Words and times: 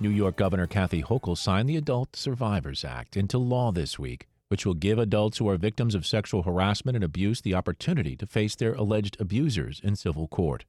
New 0.00 0.10
York 0.10 0.36
Governor 0.36 0.68
Kathy 0.68 1.02
Hochul 1.02 1.36
signed 1.36 1.68
the 1.68 1.76
Adult 1.76 2.14
Survivors 2.14 2.84
Act 2.84 3.16
into 3.16 3.36
law 3.36 3.72
this 3.72 3.98
week, 3.98 4.28
which 4.46 4.64
will 4.64 4.74
give 4.74 4.96
adults 4.96 5.38
who 5.38 5.48
are 5.48 5.56
victims 5.56 5.92
of 5.92 6.06
sexual 6.06 6.44
harassment 6.44 6.94
and 6.94 7.02
abuse 7.02 7.40
the 7.40 7.54
opportunity 7.54 8.14
to 8.14 8.24
face 8.24 8.54
their 8.54 8.74
alleged 8.74 9.20
abusers 9.20 9.80
in 9.82 9.96
civil 9.96 10.28
court. 10.28 10.64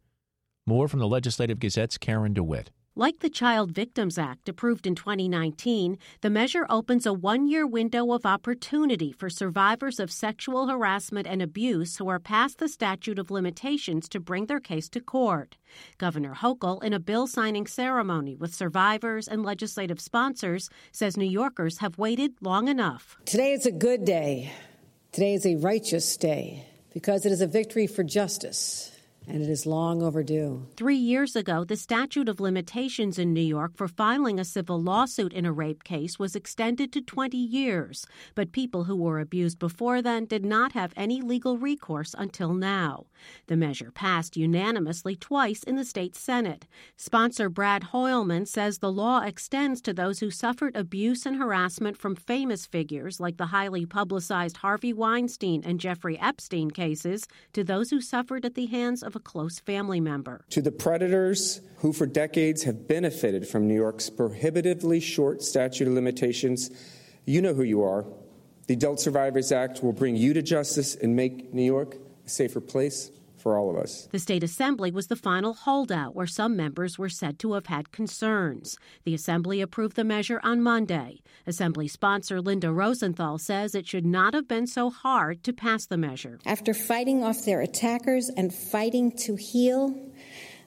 More 0.66 0.88
from 0.88 1.00
the 1.00 1.08
Legislative 1.08 1.60
Gazette's 1.60 2.00
Karen 2.00 2.34
DeWitt. 2.34 2.72
Like 3.00 3.20
the 3.20 3.30
Child 3.30 3.72
Victims 3.72 4.18
Act 4.18 4.50
approved 4.50 4.86
in 4.86 4.94
2019, 4.94 5.98
the 6.20 6.30
measure 6.30 6.66
opens 6.70 7.06
a 7.06 7.14
one 7.14 7.48
year 7.48 7.66
window 7.66 8.12
of 8.12 8.26
opportunity 8.26 9.14
for 9.14 9.30
survivors 9.30 10.02
of 10.02 10.12
sexual 10.12 10.68
harassment 10.68 11.26
and 11.26 11.42
abuse 11.42 11.96
who 11.96 12.10
are 12.10 12.20
past 12.20 12.58
the 12.58 12.68
statute 12.68 13.18
of 13.18 13.32
limitations 13.32 14.10
to 14.10 14.20
bring 14.20 14.48
their 14.48 14.60
case 14.60 14.90
to 14.90 15.00
court. 15.00 15.56
Governor 15.98 16.36
Hochul, 16.36 16.84
in 16.84 16.92
a 16.92 17.00
bill 17.00 17.26
signing 17.26 17.68
ceremony 17.68 18.36
with 18.36 18.54
survivors 18.54 19.30
and 19.30 19.46
legislative 19.46 20.02
sponsors, 20.02 20.70
says 20.92 21.16
New 21.16 21.24
Yorkers 21.24 21.78
have 21.78 21.98
waited 21.98 22.34
long 22.42 22.68
enough. 22.68 23.16
Today 23.24 23.54
is 23.54 23.66
a 23.66 23.72
good 23.72 24.04
day. 24.04 24.52
Today 25.14 25.36
is 25.36 25.46
a 25.46 25.56
righteous 25.56 26.18
day 26.18 26.68
because 26.94 27.26
it 27.26 27.32
is 27.32 27.40
a 27.40 27.48
victory 27.48 27.88
for 27.88 28.04
justice 28.04 28.92
and 29.30 29.44
it 29.44 29.50
is 29.50 29.66
long 29.66 30.02
overdue. 30.02 30.66
Three 30.76 30.98
years 30.98 31.36
ago, 31.36 31.64
the 31.64 31.78
statute 31.78 32.28
of 32.28 32.40
limitations 32.40 33.20
in 33.20 33.34
New 33.34 33.42
York 33.42 33.76
for 33.76 33.88
filing 33.88 34.40
a 34.40 34.46
civil 34.46 34.82
lawsuit 34.82 35.32
in 35.34 35.46
a 35.46 35.54
rape 35.54 35.84
case 35.84 36.18
was 36.18 36.36
extended 36.36 36.92
to 36.94 37.02
20 37.02 37.38
years, 37.38 38.08
but 38.34 38.52
people 38.52 38.86
who 38.86 38.96
were 38.96 39.20
abused 39.20 39.60
before 39.60 40.02
then 40.02 40.26
did 40.26 40.44
not 40.44 40.72
have 40.72 40.94
any 40.96 41.22
legal 41.22 41.58
recourse 41.58 42.16
until 42.18 42.54
now. 42.54 43.06
The 43.48 43.58
measure 43.58 43.92
passed 43.92 44.36
unanimously 44.36 45.16
twice 45.16 45.62
in 45.64 45.76
the 45.76 45.86
state 45.86 46.16
Senate. 46.16 46.66
Sponsor 46.98 47.50
Brad 47.50 47.84
Hoylman 47.94 48.48
says 48.48 48.80
the 48.80 48.92
law 48.92 49.22
extends 49.22 49.82
to 49.82 49.94
those 49.94 50.20
who 50.20 50.32
suffered 50.32 50.76
abuse 50.76 51.26
and 51.26 51.38
harassment 51.38 51.98
from 51.98 52.16
famous 52.16 52.66
figures 52.66 53.20
like 53.20 53.38
the 53.38 53.48
highly 53.48 53.86
publicized 53.86 54.58
Harvey 54.58 54.94
Weinstein 54.94 55.62
and 55.64 55.80
Jeffrey 55.80 56.20
Epstein 56.20 56.72
cases 56.72 57.28
to 57.54 57.64
those 57.64 57.90
who 57.90 58.02
suffered 58.02 58.46
at 58.46 58.56
the 58.56 58.66
hands 58.66 59.04
of 59.04 59.16
a 59.20 59.22
close 59.22 59.60
family 59.60 60.00
member. 60.00 60.46
To 60.52 60.62
the 60.62 60.72
predators 60.72 61.62
who 61.78 61.94
for 61.94 62.06
decades 62.06 62.64
have 62.64 62.88
benefited 62.88 63.48
from 63.48 63.68
New 63.68 63.76
York's 63.76 64.10
prohibitively 64.10 65.00
short 65.00 65.44
statute 65.44 65.88
of 65.88 65.94
limitations, 65.94 66.72
you 67.26 67.42
know 67.42 67.54
who 67.54 67.64
you 67.64 67.84
are. 67.84 68.06
The 68.68 68.76
Adult 68.76 69.00
Survivors 69.00 69.52
Act 69.52 69.84
will 69.84 69.94
bring 69.94 70.16
you 70.16 70.34
to 70.34 70.42
justice 70.42 70.96
and 70.96 71.16
make 71.16 71.54
New 71.54 71.64
York 71.64 71.98
a 72.26 72.30
safer 72.30 72.62
place 72.62 73.12
for 73.40 73.58
all 73.58 73.70
of 73.70 73.78
us. 73.78 74.08
The 74.12 74.20
state 74.20 74.44
assembly 74.44 74.92
was 74.92 75.08
the 75.08 75.16
final 75.16 75.54
holdout 75.54 76.16
where 76.16 76.28
some 76.28 76.56
members 76.56 76.98
were 76.98 77.10
said 77.10 77.40
to 77.40 77.54
have 77.54 77.68
had 77.68 77.92
concerns. 77.92 78.78
The 79.06 79.14
assembly 79.14 79.62
approved 79.62 79.96
the 79.96 80.04
measure 80.04 80.40
on 80.44 80.62
Monday. 80.62 81.22
Assembly 81.48 81.88
sponsor 81.88 82.42
Linda 82.42 82.72
Rosenthal 82.72 83.38
says 83.38 83.76
it 83.76 83.88
should 83.88 84.06
not 84.06 84.34
have 84.34 84.48
been 84.48 84.68
so 84.68 84.90
hard 84.90 85.44
to 85.44 85.54
pass 85.54 85.86
the 85.86 85.98
measure. 85.98 86.40
After 86.46 86.74
fighting 86.74 87.24
off 87.24 87.46
their 87.46 87.62
attackers 87.62 88.30
and 88.30 88.54
fighting 88.54 89.12
to 89.18 89.36
heal, 89.36 89.96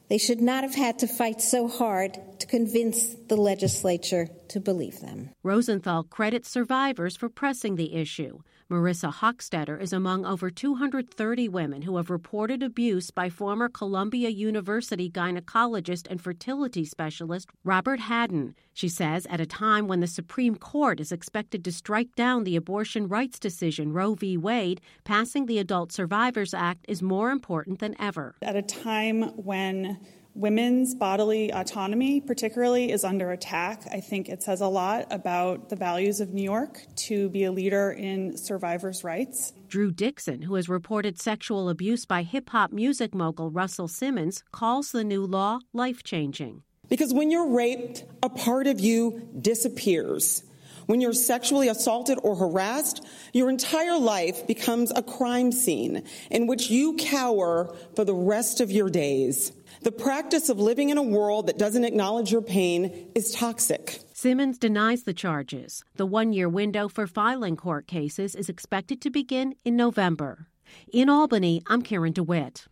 they 0.08 0.18
should 0.18 0.40
not 0.40 0.62
have 0.64 0.74
had 0.74 0.98
to 0.98 1.06
fight 1.06 1.40
so 1.40 1.68
hard 1.68 2.18
to 2.40 2.46
convince 2.46 3.14
the 3.28 3.36
legislature 3.36 4.28
to 4.48 4.60
believe 4.60 5.00
them. 5.00 5.30
Rosenthal 5.42 6.04
credits 6.04 6.50
survivors 6.50 7.16
for 7.16 7.28
pressing 7.28 7.76
the 7.76 7.94
issue. 7.94 8.40
Marissa 8.72 9.12
Hoechstetter 9.12 9.78
is 9.78 9.92
among 9.92 10.24
over 10.24 10.48
230 10.48 11.46
women 11.50 11.82
who 11.82 11.98
have 11.98 12.08
reported 12.08 12.62
abuse 12.62 13.10
by 13.10 13.28
former 13.28 13.68
Columbia 13.68 14.30
University 14.30 15.10
gynecologist 15.10 16.06
and 16.08 16.22
fertility 16.22 16.82
specialist 16.86 17.50
Robert 17.64 18.00
Hadden. 18.00 18.54
She 18.72 18.88
says 18.88 19.26
at 19.26 19.42
a 19.42 19.46
time 19.46 19.88
when 19.88 20.00
the 20.00 20.06
Supreme 20.06 20.56
Court 20.56 21.00
is 21.00 21.12
expected 21.12 21.66
to 21.66 21.70
strike 21.70 22.14
down 22.16 22.44
the 22.44 22.56
abortion 22.56 23.08
rights 23.08 23.38
decision 23.38 23.92
Roe 23.92 24.14
v. 24.14 24.38
Wade, 24.38 24.80
passing 25.04 25.44
the 25.44 25.58
Adult 25.58 25.92
Survivors 25.92 26.54
Act 26.54 26.86
is 26.88 27.02
more 27.02 27.30
important 27.30 27.78
than 27.78 27.94
ever. 28.00 28.36
At 28.40 28.56
a 28.56 28.62
time 28.62 29.24
when 29.36 30.00
women's 30.34 30.94
bodily 30.94 31.52
autonomy, 31.52 32.20
particularly, 32.20 32.90
is 32.90 33.04
under 33.04 33.32
attack. 33.32 33.82
I 33.92 34.00
think 34.00 34.28
it 34.28 34.42
says 34.42 34.60
a 34.60 34.66
lot 34.66 35.06
about 35.10 35.68
the 35.68 35.76
values 35.76 36.20
of 36.20 36.32
New 36.32 36.42
York 36.42 36.80
to 36.96 37.28
be 37.30 37.44
a 37.44 37.52
leader 37.52 37.90
in 37.92 38.36
survivors' 38.36 39.04
rights. 39.04 39.52
Drew 39.68 39.90
Dixon, 39.90 40.42
who 40.42 40.54
has 40.54 40.68
reported 40.68 41.20
sexual 41.20 41.68
abuse 41.68 42.04
by 42.04 42.22
hip 42.22 42.50
hop 42.50 42.72
music 42.72 43.14
mogul 43.14 43.50
Russell 43.50 43.88
Simmons, 43.88 44.42
calls 44.52 44.92
the 44.92 45.04
new 45.04 45.24
law 45.24 45.60
life 45.72 46.02
changing. 46.02 46.62
Because 46.88 47.14
when 47.14 47.30
you're 47.30 47.48
raped, 47.48 48.04
a 48.22 48.28
part 48.28 48.66
of 48.66 48.80
you 48.80 49.28
disappears. 49.40 50.44
When 50.86 51.00
you're 51.00 51.12
sexually 51.12 51.68
assaulted 51.68 52.18
or 52.22 52.36
harassed, 52.36 53.06
your 53.32 53.48
entire 53.48 53.98
life 53.98 54.46
becomes 54.46 54.92
a 54.94 55.02
crime 55.02 55.52
scene 55.52 56.02
in 56.30 56.46
which 56.46 56.70
you 56.70 56.96
cower 56.96 57.74
for 57.94 58.04
the 58.04 58.14
rest 58.14 58.60
of 58.60 58.70
your 58.70 58.90
days. 58.90 59.52
The 59.82 59.90
practice 59.90 60.48
of 60.48 60.60
living 60.60 60.90
in 60.90 60.98
a 60.98 61.02
world 61.02 61.48
that 61.48 61.58
doesn't 61.58 61.82
acknowledge 61.82 62.30
your 62.30 62.40
pain 62.40 63.10
is 63.16 63.32
toxic. 63.32 63.98
Simmons 64.12 64.56
denies 64.56 65.02
the 65.02 65.12
charges. 65.12 65.82
The 65.96 66.06
one 66.06 66.32
year 66.32 66.48
window 66.48 66.86
for 66.86 67.08
filing 67.08 67.56
court 67.56 67.88
cases 67.88 68.36
is 68.36 68.48
expected 68.48 69.00
to 69.00 69.10
begin 69.10 69.56
in 69.64 69.74
November. 69.74 70.46
In 70.92 71.08
Albany, 71.08 71.62
I'm 71.66 71.82
Karen 71.82 72.12
DeWitt. 72.12 72.68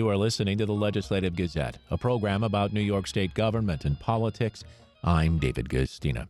You 0.00 0.08
are 0.08 0.16
listening 0.16 0.56
to 0.56 0.64
the 0.64 0.72
Legislative 0.72 1.36
Gazette, 1.36 1.76
a 1.90 1.98
program 1.98 2.42
about 2.42 2.72
New 2.72 2.80
York 2.80 3.06
State 3.06 3.34
government 3.34 3.84
and 3.84 4.00
politics. 4.00 4.64
I'm 5.04 5.38
David 5.38 5.68
Guistina. 5.68 6.26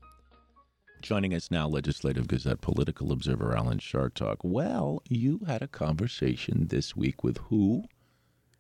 Joining 1.03 1.35
us 1.35 1.53
now, 1.53 1.69
Legislative 1.69 2.27
Gazette 2.27 2.63
political 2.63 3.13
observer 3.13 3.57
Alan 3.57 3.79
Chartock. 3.79 4.39
Well, 4.43 5.05
you 5.09 5.43
had 5.47 5.63
a 5.63 5.69
conversation 5.69 6.67
this 6.67 6.97
week 6.97 7.23
with 7.23 7.39
who? 7.49 7.85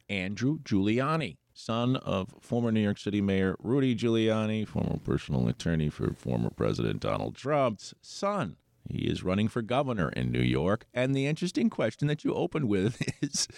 Andrew 0.08 0.60
Giuliani, 0.60 1.38
son 1.54 1.96
of 1.96 2.32
former 2.40 2.70
New 2.70 2.78
York 2.78 2.98
City 2.98 3.20
Mayor 3.20 3.56
Rudy 3.58 3.96
Giuliani, 3.96 4.64
former 4.64 4.98
personal 4.98 5.48
attorney 5.48 5.88
for 5.88 6.14
former 6.14 6.50
President 6.50 7.00
Donald 7.00 7.34
Trump's 7.34 7.94
son. 8.00 8.54
He 8.88 9.08
is 9.08 9.24
running 9.24 9.48
for 9.48 9.60
governor 9.60 10.10
in 10.10 10.30
New 10.30 10.38
York. 10.38 10.86
And 10.94 11.16
the 11.16 11.26
interesting 11.26 11.68
question 11.68 12.06
that 12.06 12.22
you 12.22 12.32
opened 12.32 12.68
with 12.68 13.02
is 13.20 13.48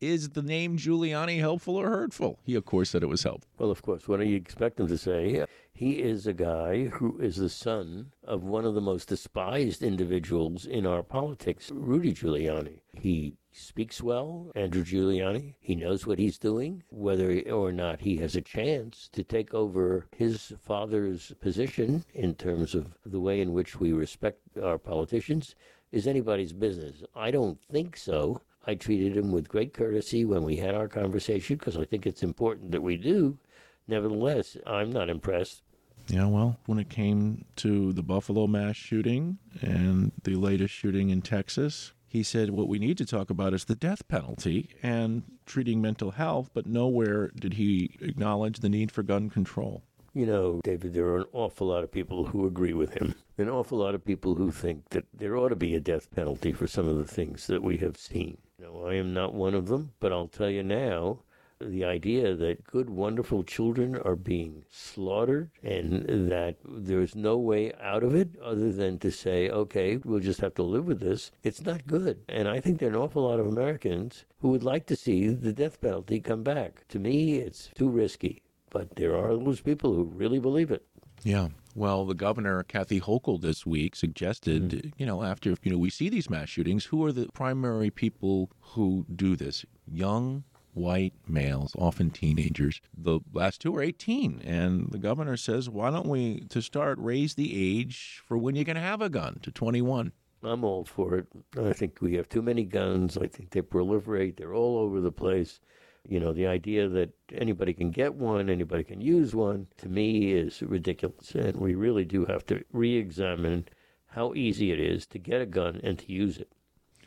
is 0.00 0.30
the 0.30 0.42
name 0.42 0.76
Giuliani 0.76 1.38
helpful 1.38 1.76
or 1.76 1.88
hurtful? 1.88 2.38
He, 2.44 2.54
of 2.54 2.64
course, 2.64 2.90
said 2.90 3.02
it 3.02 3.08
was 3.08 3.22
helpful. 3.22 3.50
Well, 3.58 3.70
of 3.70 3.82
course. 3.82 4.06
What 4.08 4.20
do 4.20 4.26
you 4.26 4.36
expect 4.36 4.80
him 4.80 4.88
to 4.88 4.98
say? 4.98 5.44
He 5.72 6.02
is 6.02 6.26
a 6.26 6.32
guy 6.32 6.84
who 6.84 7.18
is 7.18 7.36
the 7.36 7.48
son 7.48 8.12
of 8.22 8.44
one 8.44 8.64
of 8.64 8.74
the 8.74 8.80
most 8.80 9.08
despised 9.08 9.82
individuals 9.82 10.66
in 10.66 10.86
our 10.86 11.02
politics, 11.02 11.70
Rudy 11.72 12.12
Giuliani. 12.12 12.80
He 12.92 13.36
speaks 13.50 14.02
well, 14.02 14.52
Andrew 14.54 14.84
Giuliani. 14.84 15.54
He 15.60 15.74
knows 15.74 16.06
what 16.06 16.18
he's 16.18 16.38
doing, 16.38 16.82
whether 16.90 17.40
or 17.50 17.72
not 17.72 18.00
he 18.00 18.16
has 18.18 18.36
a 18.36 18.40
chance 18.40 19.08
to 19.12 19.24
take 19.24 19.54
over 19.54 20.06
his 20.16 20.52
father's 20.60 21.32
position 21.40 22.04
in 22.14 22.34
terms 22.34 22.74
of 22.74 22.94
the 23.04 23.20
way 23.20 23.40
in 23.40 23.52
which 23.52 23.80
we 23.80 23.92
respect 23.92 24.40
our 24.62 24.78
politicians 24.78 25.54
is 25.92 26.06
anybody's 26.06 26.52
business. 26.52 27.04
I 27.14 27.30
don't 27.30 27.58
think 27.70 27.96
so. 27.96 28.40
I 28.66 28.74
treated 28.74 29.16
him 29.16 29.30
with 29.30 29.48
great 29.48 29.74
courtesy 29.74 30.24
when 30.24 30.42
we 30.42 30.56
had 30.56 30.74
our 30.74 30.88
conversation 30.88 31.56
because 31.56 31.76
I 31.76 31.84
think 31.84 32.06
it's 32.06 32.22
important 32.22 32.72
that 32.72 32.82
we 32.82 32.96
do 32.96 33.38
nevertheless, 33.86 34.56
I'm 34.66 34.90
not 34.90 35.10
impressed. 35.10 35.62
Yeah, 36.08 36.26
well, 36.26 36.58
when 36.66 36.78
it 36.78 36.90
came 36.90 37.44
to 37.56 37.92
the 37.92 38.02
Buffalo 38.02 38.46
mass 38.46 38.76
shooting 38.76 39.38
and 39.62 40.12
the 40.22 40.34
latest 40.34 40.74
shooting 40.74 41.10
in 41.10 41.22
Texas, 41.22 41.92
he 42.06 42.22
said 42.22 42.50
what 42.50 42.68
we 42.68 42.78
need 42.78 42.98
to 42.98 43.06
talk 43.06 43.30
about 43.30 43.54
is 43.54 43.64
the 43.64 43.74
death 43.74 44.06
penalty 44.06 44.70
and 44.82 45.22
treating 45.46 45.80
mental 45.80 46.12
health, 46.12 46.50
but 46.52 46.66
nowhere 46.66 47.30
did 47.34 47.54
he 47.54 47.96
acknowledge 48.00 48.60
the 48.60 48.68
need 48.68 48.92
for 48.92 49.02
gun 49.02 49.30
control. 49.30 49.82
You 50.12 50.26
know, 50.26 50.60
David, 50.62 50.94
there 50.94 51.06
are 51.06 51.18
an 51.18 51.24
awful 51.32 51.68
lot 51.68 51.82
of 51.82 51.90
people 51.90 52.26
who 52.26 52.46
agree 52.46 52.74
with 52.74 52.92
him. 52.92 53.16
An 53.36 53.48
awful 53.48 53.78
lot 53.78 53.96
of 53.96 54.04
people 54.04 54.36
who 54.36 54.52
think 54.52 54.90
that 54.90 55.06
there 55.12 55.36
ought 55.36 55.48
to 55.48 55.56
be 55.56 55.74
a 55.74 55.80
death 55.80 56.14
penalty 56.14 56.52
for 56.52 56.68
some 56.68 56.86
of 56.86 56.96
the 56.98 57.04
things 57.04 57.48
that 57.48 57.64
we 57.64 57.78
have 57.78 57.96
seen. 57.96 58.38
Know, 58.64 58.86
I 58.86 58.94
am 58.94 59.12
not 59.12 59.34
one 59.34 59.54
of 59.54 59.66
them, 59.68 59.92
but 60.00 60.10
I'll 60.10 60.28
tell 60.28 60.48
you 60.48 60.62
now, 60.62 61.18
the 61.60 61.84
idea 61.84 62.34
that 62.34 62.64
good, 62.64 62.88
wonderful 62.88 63.44
children 63.44 63.94
are 63.96 64.16
being 64.16 64.64
slaughtered 64.70 65.50
and 65.62 66.30
that 66.30 66.56
there's 66.64 67.14
no 67.14 67.36
way 67.36 67.72
out 67.80 68.02
of 68.02 68.14
it 68.14 68.30
other 68.42 68.72
than 68.72 68.98
to 69.00 69.10
say, 69.10 69.50
okay, 69.50 69.98
we'll 69.98 70.20
just 70.20 70.40
have 70.40 70.54
to 70.54 70.62
live 70.62 70.86
with 70.86 71.00
this, 71.00 71.30
it's 71.42 71.60
not 71.60 71.86
good. 71.86 72.20
And 72.26 72.48
I 72.48 72.58
think 72.58 72.78
there 72.78 72.88
are 72.88 72.92
an 72.92 72.98
awful 72.98 73.28
lot 73.28 73.38
of 73.38 73.46
Americans 73.46 74.24
who 74.40 74.48
would 74.48 74.64
like 74.64 74.86
to 74.86 74.96
see 74.96 75.28
the 75.28 75.52
death 75.52 75.80
penalty 75.80 76.20
come 76.20 76.42
back. 76.42 76.88
To 76.88 76.98
me, 76.98 77.36
it's 77.36 77.68
too 77.74 77.90
risky. 77.90 78.42
But 78.70 78.96
there 78.96 79.14
are 79.14 79.36
those 79.36 79.60
people 79.60 79.94
who 79.94 80.04
really 80.04 80.40
believe 80.40 80.70
it. 80.70 80.86
Yeah. 81.22 81.48
Well, 81.74 82.04
the 82.04 82.14
governor, 82.14 82.62
Kathy 82.62 83.00
Hochul, 83.00 83.40
this 83.40 83.66
week 83.66 83.96
suggested, 83.96 84.70
mm-hmm. 84.70 84.88
you 84.96 85.06
know, 85.06 85.24
after, 85.24 85.54
you 85.62 85.72
know, 85.72 85.78
we 85.78 85.90
see 85.90 86.08
these 86.08 86.30
mass 86.30 86.48
shootings, 86.48 86.84
who 86.86 87.04
are 87.04 87.12
the 87.12 87.28
primary 87.34 87.90
people 87.90 88.50
who 88.60 89.06
do 89.14 89.34
this? 89.34 89.64
Young 89.86 90.44
white 90.74 91.14
males, 91.26 91.74
often 91.78 92.10
teenagers. 92.10 92.80
The 92.96 93.20
last 93.32 93.60
two 93.60 93.74
are 93.76 93.82
18. 93.82 94.42
And 94.44 94.90
the 94.90 94.98
governor 94.98 95.36
says, 95.36 95.68
why 95.68 95.90
don't 95.90 96.08
we, 96.08 96.40
to 96.50 96.62
start, 96.62 96.98
raise 97.00 97.34
the 97.34 97.78
age 97.78 98.22
for 98.26 98.36
when 98.38 98.54
you 98.54 98.64
can 98.64 98.76
have 98.76 99.00
a 99.00 99.08
gun 99.08 99.40
to 99.42 99.50
21? 99.50 100.12
I'm 100.42 100.62
all 100.62 100.84
for 100.84 101.16
it. 101.16 101.26
I 101.58 101.72
think 101.72 102.00
we 102.00 102.14
have 102.14 102.28
too 102.28 102.42
many 102.42 102.64
guns. 102.64 103.16
I 103.16 103.26
think 103.26 103.50
they 103.50 103.62
proliferate. 103.62 104.36
They're 104.36 104.54
all 104.54 104.78
over 104.78 105.00
the 105.00 105.12
place. 105.12 105.58
You 106.06 106.20
know, 106.20 106.32
the 106.32 106.46
idea 106.46 106.88
that 106.88 107.14
anybody 107.32 107.72
can 107.72 107.90
get 107.90 108.14
one, 108.14 108.50
anybody 108.50 108.84
can 108.84 109.00
use 109.00 109.34
one, 109.34 109.68
to 109.78 109.88
me 109.88 110.32
is 110.32 110.62
ridiculous. 110.62 111.34
And 111.34 111.56
we 111.56 111.74
really 111.74 112.04
do 112.04 112.26
have 112.26 112.44
to 112.46 112.64
re 112.72 112.96
examine 112.96 113.66
how 114.08 114.34
easy 114.34 114.70
it 114.70 114.80
is 114.80 115.06
to 115.06 115.18
get 115.18 115.40
a 115.40 115.46
gun 115.46 115.80
and 115.82 115.98
to 115.98 116.12
use 116.12 116.38
it. 116.38 116.52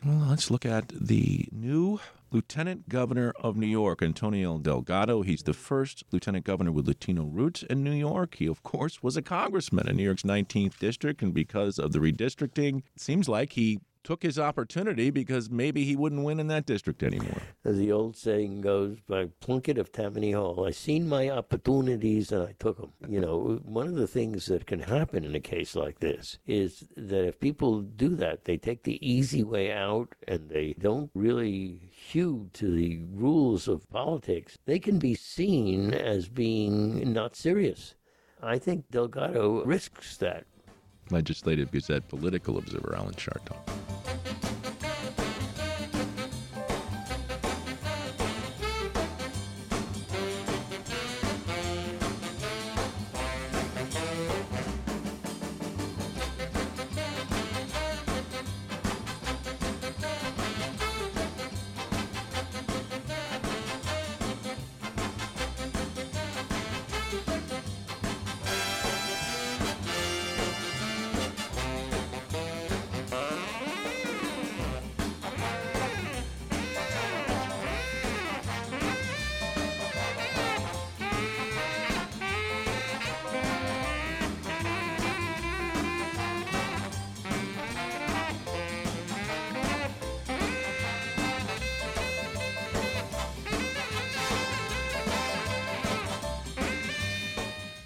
Well, 0.04 0.28
let's 0.28 0.50
look 0.50 0.64
at 0.64 0.88
the 0.88 1.48
new 1.50 1.98
Lieutenant 2.30 2.88
Governor 2.88 3.32
of 3.40 3.56
New 3.56 3.66
York, 3.66 4.02
Antonio 4.02 4.58
Delgado. 4.58 5.22
He's 5.22 5.42
the 5.42 5.54
first 5.54 6.04
Lieutenant 6.12 6.44
Governor 6.44 6.70
with 6.70 6.86
Latino 6.86 7.24
roots 7.24 7.64
in 7.64 7.82
New 7.82 7.94
York. 7.94 8.36
He, 8.36 8.46
of 8.46 8.62
course, 8.62 9.02
was 9.02 9.16
a 9.16 9.22
congressman 9.22 9.88
in 9.88 9.96
New 9.96 10.04
York's 10.04 10.22
19th 10.22 10.78
district, 10.78 11.22
and 11.22 11.34
because 11.34 11.78
of 11.78 11.92
the 11.92 11.98
redistricting, 11.98 12.78
it 12.94 13.00
seems 13.00 13.28
like 13.28 13.54
he 13.54 13.80
took 14.04 14.22
his 14.22 14.38
opportunity 14.38 15.10
because 15.10 15.50
maybe 15.50 15.84
he 15.84 15.96
wouldn't 15.96 16.24
win 16.24 16.40
in 16.40 16.48
that 16.48 16.66
district 16.66 17.02
anymore. 17.02 17.42
As 17.64 17.76
the 17.76 17.92
old 17.92 18.16
saying 18.16 18.60
goes, 18.60 18.98
by 19.00 19.26
Plunkett 19.40 19.78
of 19.78 19.92
Tammany 19.92 20.32
Hall, 20.32 20.66
I 20.66 20.70
seen 20.70 21.08
my 21.08 21.28
opportunities 21.28 22.32
and 22.32 22.42
I 22.42 22.54
took 22.58 22.78
them. 22.78 22.92
You 23.08 23.20
know, 23.20 23.60
one 23.64 23.88
of 23.88 23.94
the 23.94 24.06
things 24.06 24.46
that 24.46 24.66
can 24.66 24.80
happen 24.80 25.24
in 25.24 25.34
a 25.34 25.40
case 25.40 25.76
like 25.76 26.00
this 26.00 26.38
is 26.46 26.84
that 26.96 27.26
if 27.26 27.40
people 27.40 27.80
do 27.80 28.14
that, 28.16 28.44
they 28.44 28.56
take 28.56 28.84
the 28.84 29.06
easy 29.06 29.42
way 29.42 29.72
out 29.72 30.14
and 30.26 30.48
they 30.48 30.74
don't 30.78 31.10
really 31.14 31.90
hew 31.92 32.50
to 32.54 32.70
the 32.70 33.00
rules 33.12 33.68
of 33.68 33.88
politics, 33.90 34.58
they 34.64 34.78
can 34.78 34.98
be 34.98 35.14
seen 35.14 35.92
as 35.92 36.28
being 36.28 37.12
not 37.12 37.36
serious. 37.36 37.94
I 38.42 38.58
think 38.58 38.90
Delgado 38.90 39.64
risks 39.64 40.16
that. 40.18 40.46
Legislative 41.10 41.70
Gazette 41.70 42.06
political 42.08 42.58
observer 42.58 42.94
Alan 42.96 43.14
Chartock. 43.14 43.68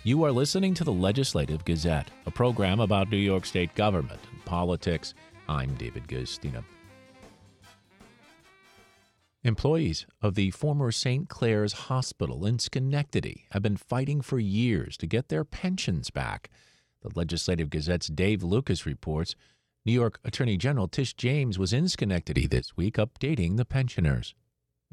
You 0.04 0.24
are 0.24 0.32
listening 0.32 0.74
to 0.74 0.82
the 0.82 0.92
Legislative 0.92 1.64
Gazette, 1.64 2.10
a 2.26 2.30
program 2.32 2.80
about 2.80 3.08
New 3.08 3.16
York 3.16 3.46
State 3.46 3.72
government 3.76 4.18
and 4.32 4.44
politics. 4.44 5.14
I'm 5.48 5.76
David 5.76 6.08
Guistina. 6.08 6.64
Employees 9.44 10.04
of 10.20 10.34
the 10.34 10.50
former 10.50 10.90
St. 10.90 11.28
Clare's 11.28 11.72
Hospital 11.72 12.44
in 12.44 12.58
Schenectady 12.58 13.44
have 13.52 13.62
been 13.62 13.76
fighting 13.76 14.22
for 14.22 14.40
years 14.40 14.96
to 14.96 15.06
get 15.06 15.28
their 15.28 15.44
pensions 15.44 16.10
back. 16.10 16.50
The 17.02 17.12
Legislative 17.14 17.70
Gazette's 17.70 18.08
Dave 18.08 18.42
Lucas 18.42 18.84
reports 18.84 19.36
New 19.84 19.92
York 19.92 20.18
Attorney 20.24 20.56
General 20.56 20.88
Tish 20.88 21.14
James 21.14 21.60
was 21.60 21.72
in 21.72 21.86
Schenectady 21.86 22.48
this 22.48 22.76
week 22.76 22.96
updating 22.96 23.56
the 23.56 23.64
pensioners. 23.64 24.34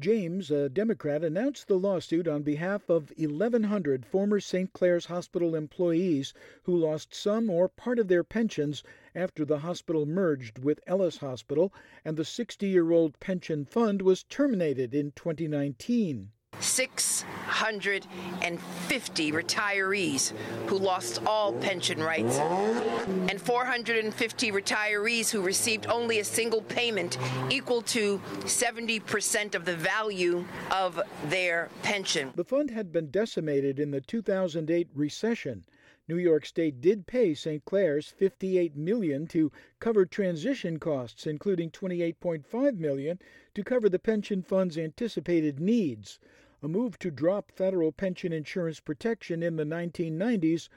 James, 0.02 0.50
a 0.50 0.70
Democrat, 0.70 1.22
announced 1.22 1.68
the 1.68 1.78
lawsuit 1.78 2.26
on 2.26 2.42
behalf 2.42 2.88
of 2.88 3.12
1,100 3.18 4.06
former 4.06 4.40
St. 4.40 4.72
Clare's 4.72 5.04
Hospital 5.04 5.54
employees 5.54 6.32
who 6.62 6.74
lost 6.74 7.14
some 7.14 7.50
or 7.50 7.68
part 7.68 7.98
of 7.98 8.08
their 8.08 8.24
pensions 8.24 8.82
after 9.14 9.44
the 9.44 9.58
hospital 9.58 10.06
merged 10.06 10.58
with 10.58 10.80
Ellis 10.86 11.18
Hospital 11.18 11.70
and 12.02 12.16
the 12.16 12.24
60 12.24 12.66
year 12.66 12.90
old 12.90 13.20
pension 13.20 13.66
fund 13.66 14.00
was 14.00 14.22
terminated 14.22 14.94
in 14.94 15.12
2019. 15.12 16.30
650 16.60 19.32
retirees 19.32 20.32
who 20.66 20.78
lost 20.78 21.22
all 21.26 21.52
pension 21.54 22.02
rights, 22.02 22.38
and 22.38 23.40
450 23.40 24.52
retirees 24.52 25.30
who 25.30 25.40
received 25.42 25.86
only 25.86 26.20
a 26.20 26.24
single 26.24 26.60
payment 26.62 27.18
equal 27.50 27.82
to 27.82 28.18
70% 28.40 29.54
of 29.54 29.64
the 29.64 29.76
value 29.76 30.44
of 30.70 31.00
their 31.28 31.70
pension. 31.82 32.32
The 32.34 32.44
fund 32.44 32.70
had 32.70 32.92
been 32.92 33.10
decimated 33.10 33.80
in 33.80 33.90
the 33.90 34.00
2008 34.00 34.88
recession. 34.94 35.64
New 36.08 36.18
York 36.18 36.44
State 36.44 36.80
did 36.80 37.06
pay 37.06 37.34
St. 37.34 37.64
Clare's 37.64 38.08
58 38.08 38.76
million 38.76 39.28
to 39.28 39.52
cover 39.78 40.04
transition 40.04 40.80
costs, 40.80 41.24
including 41.24 41.70
28.5 41.70 42.78
million 42.78 43.20
to 43.54 43.64
cover 43.64 43.88
the 43.88 43.98
pension 43.98 44.42
fund's 44.42 44.78
anticipated 44.78 45.60
needs. 45.60 46.18
A 46.62 46.68
move 46.68 46.98
to 46.98 47.10
drop 47.10 47.50
federal 47.50 47.92
pension 47.92 48.32
insurance 48.32 48.80
protection 48.80 49.42
in 49.42 49.56
the 49.56 49.64
1990s 49.64 50.68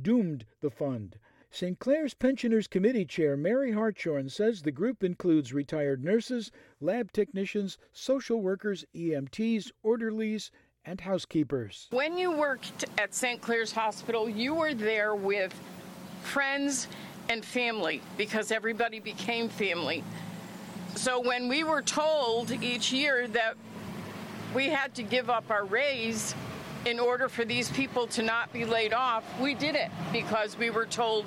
doomed 0.00 0.46
the 0.60 0.70
fund. 0.70 1.18
St. 1.50 1.78
Clare's 1.78 2.14
Pensioners 2.14 2.66
Committee 2.66 3.04
Chair 3.04 3.36
Mary 3.36 3.72
Hartshorn 3.72 4.30
says 4.30 4.62
the 4.62 4.72
group 4.72 5.04
includes 5.04 5.52
retired 5.52 6.02
nurses, 6.02 6.50
lab 6.80 7.12
technicians, 7.12 7.76
social 7.92 8.40
workers, 8.40 8.86
EMTs, 8.94 9.70
orderlies, 9.82 10.50
and 10.86 11.02
housekeepers. 11.02 11.88
When 11.90 12.16
you 12.16 12.32
worked 12.32 12.86
at 12.96 13.14
St. 13.14 13.40
Clare's 13.42 13.72
Hospital, 13.72 14.30
you 14.30 14.54
were 14.54 14.72
there 14.72 15.14
with 15.14 15.52
friends 16.22 16.88
and 17.28 17.44
family 17.44 18.00
because 18.16 18.50
everybody 18.50 18.98
became 18.98 19.48
family. 19.50 20.02
So 20.94 21.20
when 21.20 21.48
we 21.48 21.64
were 21.64 21.82
told 21.82 22.50
each 22.50 22.92
year 22.92 23.26
that 23.28 23.56
we 24.54 24.68
had 24.68 24.94
to 24.94 25.02
give 25.02 25.30
up 25.30 25.50
our 25.50 25.64
raise 25.64 26.34
in 26.84 26.98
order 26.98 27.28
for 27.28 27.44
these 27.44 27.70
people 27.70 28.06
to 28.08 28.22
not 28.22 28.52
be 28.52 28.64
laid 28.64 28.92
off. 28.92 29.24
We 29.40 29.54
did 29.54 29.76
it 29.76 29.90
because 30.12 30.58
we 30.58 30.70
were 30.70 30.86
told 30.86 31.24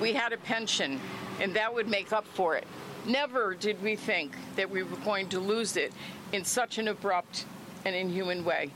we 0.00 0.12
had 0.12 0.32
a 0.32 0.36
pension 0.36 1.00
and 1.40 1.54
that 1.54 1.72
would 1.72 1.88
make 1.88 2.12
up 2.12 2.26
for 2.26 2.56
it. 2.56 2.66
Never 3.06 3.54
did 3.54 3.82
we 3.82 3.96
think 3.96 4.32
that 4.56 4.68
we 4.68 4.82
were 4.82 4.96
going 4.98 5.28
to 5.30 5.40
lose 5.40 5.76
it 5.76 5.92
in 6.32 6.44
such 6.44 6.78
an 6.78 6.88
abrupt 6.88 7.46
and 7.84 7.96
inhuman 7.96 8.44
way. 8.44 8.70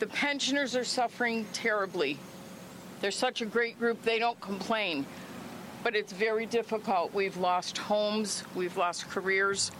The 0.00 0.06
pensioners 0.08 0.76
are 0.76 0.84
suffering 0.84 1.46
terribly. 1.52 2.18
They're 3.00 3.10
such 3.10 3.40
a 3.40 3.46
great 3.46 3.78
group, 3.78 4.02
they 4.02 4.18
don't 4.18 4.40
complain. 4.40 5.06
But 5.82 5.96
it's 5.96 6.12
very 6.12 6.46
difficult. 6.46 7.12
We've 7.12 7.36
lost 7.36 7.76
homes, 7.76 8.44
we've 8.54 8.76
lost 8.76 9.08
careers, 9.10 9.72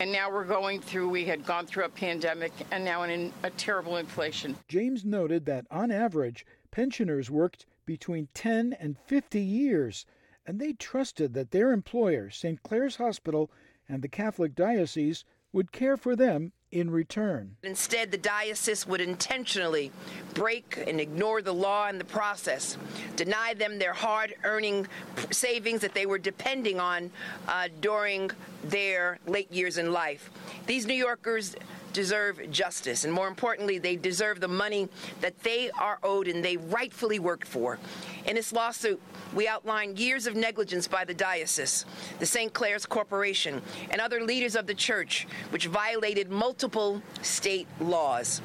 and 0.00 0.10
now 0.10 0.30
we're 0.30 0.44
going 0.44 0.80
through, 0.80 1.10
we 1.10 1.24
had 1.24 1.44
gone 1.44 1.66
through 1.66 1.84
a 1.84 1.88
pandemic 1.88 2.52
and 2.70 2.84
now 2.84 3.02
in 3.02 3.32
a 3.42 3.50
terrible 3.50 3.96
inflation. 3.96 4.56
James 4.68 5.04
noted 5.04 5.44
that 5.46 5.66
on 5.70 5.90
average, 5.90 6.46
pensioners 6.70 7.30
worked 7.30 7.66
between 7.86 8.28
10 8.34 8.72
and 8.80 8.98
50 8.98 9.40
years, 9.40 10.06
and 10.46 10.58
they 10.58 10.72
trusted 10.72 11.34
that 11.34 11.50
their 11.50 11.72
employer, 11.72 12.30
St. 12.30 12.62
Clare's 12.62 12.96
Hospital, 12.96 13.50
and 13.88 14.02
the 14.02 14.08
Catholic 14.08 14.54
Diocese 14.54 15.24
would 15.52 15.72
care 15.72 15.96
for 15.96 16.16
them 16.16 16.52
in 16.74 16.90
return. 16.90 17.56
Instead, 17.62 18.10
the 18.10 18.18
diocese 18.18 18.84
would 18.86 19.00
intentionally 19.00 19.92
break 20.34 20.82
and 20.88 21.00
ignore 21.00 21.40
the 21.40 21.54
law 21.54 21.86
and 21.86 22.00
the 22.00 22.04
process, 22.04 22.76
deny 23.14 23.54
them 23.54 23.78
their 23.78 23.92
hard 23.92 24.34
earning 24.42 24.86
savings 25.30 25.80
that 25.82 25.94
they 25.94 26.04
were 26.04 26.18
depending 26.18 26.80
on 26.80 27.12
uh, 27.46 27.68
during 27.80 28.28
their 28.64 29.20
late 29.26 29.52
years 29.52 29.78
in 29.78 29.92
life. 29.92 30.30
These 30.66 30.86
New 30.86 30.94
Yorkers 30.94 31.54
deserve 31.94 32.50
justice, 32.50 33.04
and 33.04 33.12
more 33.12 33.28
importantly, 33.28 33.78
they 33.78 33.96
deserve 33.96 34.40
the 34.40 34.48
money 34.48 34.88
that 35.22 35.38
they 35.42 35.70
are 35.70 35.98
owed 36.02 36.28
and 36.28 36.44
they 36.44 36.58
rightfully 36.58 37.18
worked 37.18 37.48
for. 37.48 37.78
In 38.26 38.34
this 38.34 38.52
lawsuit, 38.52 39.00
we 39.32 39.48
outline 39.48 39.96
years 39.96 40.26
of 40.26 40.36
negligence 40.36 40.86
by 40.86 41.04
the 41.04 41.14
diocese, 41.14 41.86
the 42.18 42.26
St. 42.26 42.52
Clare's 42.52 42.84
Corporation, 42.84 43.62
and 43.90 44.00
other 44.00 44.20
leaders 44.22 44.56
of 44.56 44.66
the 44.66 44.74
church, 44.74 45.26
which 45.50 45.66
violated 45.66 46.30
multiple 46.30 47.00
state 47.22 47.68
laws. 47.80 48.42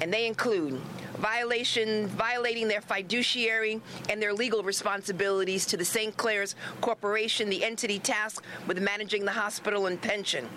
And 0.00 0.12
they 0.12 0.26
include 0.26 0.80
violation, 1.18 2.06
violating 2.06 2.68
their 2.68 2.80
fiduciary 2.80 3.80
and 4.08 4.22
their 4.22 4.32
legal 4.32 4.62
responsibilities 4.62 5.66
to 5.66 5.76
the 5.76 5.84
St. 5.84 6.16
Clare's 6.16 6.54
Corporation, 6.80 7.48
the 7.50 7.64
entity 7.64 7.98
tasked 7.98 8.46
with 8.68 8.80
managing 8.80 9.24
the 9.24 9.32
hospital 9.32 9.86
and 9.86 10.00
pension 10.00 10.48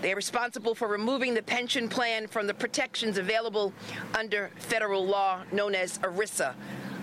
they 0.00 0.12
are 0.12 0.16
responsible 0.16 0.74
for 0.74 0.88
removing 0.88 1.34
the 1.34 1.42
pension 1.42 1.88
plan 1.88 2.26
from 2.26 2.46
the 2.46 2.54
protections 2.54 3.18
available 3.18 3.72
under 4.16 4.50
federal 4.56 5.04
law 5.04 5.42
known 5.52 5.74
as 5.74 5.98
ERISA, 5.98 6.54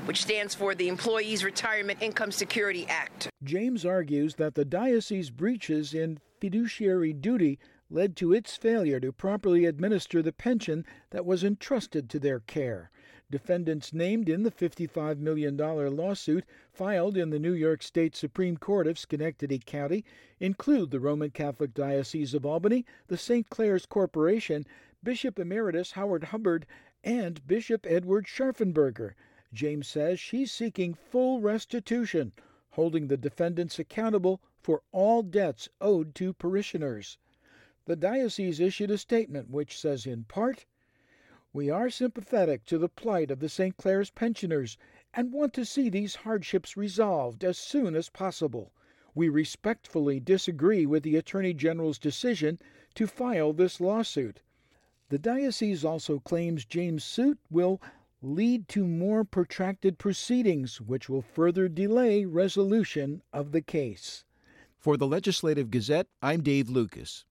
which 0.05 0.21
stands 0.21 0.55
for 0.55 0.75
the 0.75 0.87
Employees 0.87 1.43
Retirement 1.43 2.01
Income 2.01 2.31
Security 2.31 2.85
Act. 2.87 3.29
James 3.43 3.85
argues 3.85 4.35
that 4.35 4.55
the 4.55 4.65
diocese 4.65 5.29
breaches 5.29 5.93
in 5.93 6.19
fiduciary 6.39 7.11
duty 7.13 7.59
led 7.89 8.15
to 8.15 8.33
its 8.33 8.55
failure 8.55 8.99
to 8.99 9.11
properly 9.11 9.65
administer 9.65 10.21
the 10.21 10.33
pension 10.33 10.85
that 11.11 11.25
was 11.25 11.43
entrusted 11.43 12.09
to 12.09 12.19
their 12.19 12.39
care. 12.39 12.89
Defendants 13.31 13.91
named 13.91 14.29
in 14.29 14.43
the 14.43 14.51
$55 14.51 15.17
million 15.17 15.57
lawsuit 15.57 16.45
filed 16.71 17.17
in 17.17 17.31
the 17.31 17.39
New 17.39 17.53
York 17.53 17.81
State 17.81 18.15
Supreme 18.15 18.55
Court 18.55 18.85
of 18.85 18.99
Schenectady 18.99 19.57
County 19.57 20.05
include 20.39 20.91
the 20.91 20.99
Roman 20.99 21.31
Catholic 21.31 21.73
Diocese 21.73 22.35
of 22.35 22.45
Albany, 22.45 22.85
the 23.07 23.17
St. 23.17 23.49
Clare's 23.49 23.87
Corporation, 23.87 24.63
Bishop 25.01 25.39
Emeritus 25.39 25.93
Howard 25.93 26.25
Hubbard, 26.25 26.67
and 27.03 27.45
Bishop 27.47 27.87
Edward 27.89 28.27
Scharfenberger. 28.27 29.15
James 29.51 29.87
says 29.87 30.19
she's 30.19 30.51
seeking 30.51 30.93
full 30.93 31.41
restitution, 31.41 32.31
holding 32.71 33.07
the 33.07 33.17
defendants 33.17 33.79
accountable 33.79 34.39
for 34.61 34.83
all 34.91 35.23
debts 35.23 35.67
owed 35.81 36.13
to 36.13 36.31
parishioners. 36.31 37.17
The 37.85 37.95
diocese 37.95 38.59
issued 38.59 38.91
a 38.91 38.97
statement 38.99 39.49
which 39.49 39.79
says, 39.79 40.05
in 40.05 40.25
part, 40.25 40.65
we 41.55 41.69
are 41.69 41.89
sympathetic 41.89 42.65
to 42.65 42.77
the 42.77 42.89
plight 42.89 43.31
of 43.31 43.39
the 43.39 43.47
St. 43.47 43.77
Clare's 43.77 44.11
pensioners 44.11 44.77
and 45.13 45.31
want 45.31 45.53
to 45.53 45.63
see 45.63 45.87
these 45.87 46.15
hardships 46.15 46.75
resolved 46.75 47.45
as 47.45 47.57
soon 47.57 47.95
as 47.95 48.09
possible. 48.09 48.73
We 49.13 49.29
respectfully 49.29 50.19
disagree 50.19 50.85
with 50.85 51.03
the 51.03 51.15
Attorney 51.15 51.53
General's 51.53 51.97
decision 51.97 52.59
to 52.95 53.07
file 53.07 53.53
this 53.53 53.79
lawsuit. 53.79 54.41
The 55.07 55.17
diocese 55.17 55.85
also 55.85 56.19
claims 56.19 56.65
James' 56.65 57.05
suit 57.05 57.39
will 57.49 57.81
lead 58.21 58.67
to 58.67 58.85
more 58.85 59.23
protracted 59.23 59.97
proceedings, 59.97 60.81
which 60.81 61.07
will 61.07 61.21
further 61.21 61.69
delay 61.69 62.25
resolution 62.25 63.21
of 63.31 63.53
the 63.53 63.61
case. 63.61 64.25
For 64.77 64.97
the 64.97 65.07
Legislative 65.07 65.71
Gazette, 65.71 66.07
I'm 66.21 66.43
Dave 66.43 66.69
Lucas. 66.69 67.23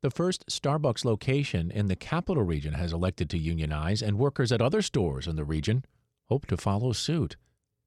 The 0.00 0.10
first 0.12 0.46
Starbucks 0.46 1.04
location 1.04 1.72
in 1.72 1.88
the 1.88 1.96
capital 1.96 2.44
region 2.44 2.74
has 2.74 2.92
elected 2.92 3.28
to 3.30 3.38
unionize, 3.38 4.00
and 4.00 4.16
workers 4.16 4.52
at 4.52 4.62
other 4.62 4.80
stores 4.80 5.26
in 5.26 5.34
the 5.34 5.44
region 5.44 5.84
hope 6.28 6.46
to 6.46 6.56
follow 6.56 6.92
suit. 6.92 7.36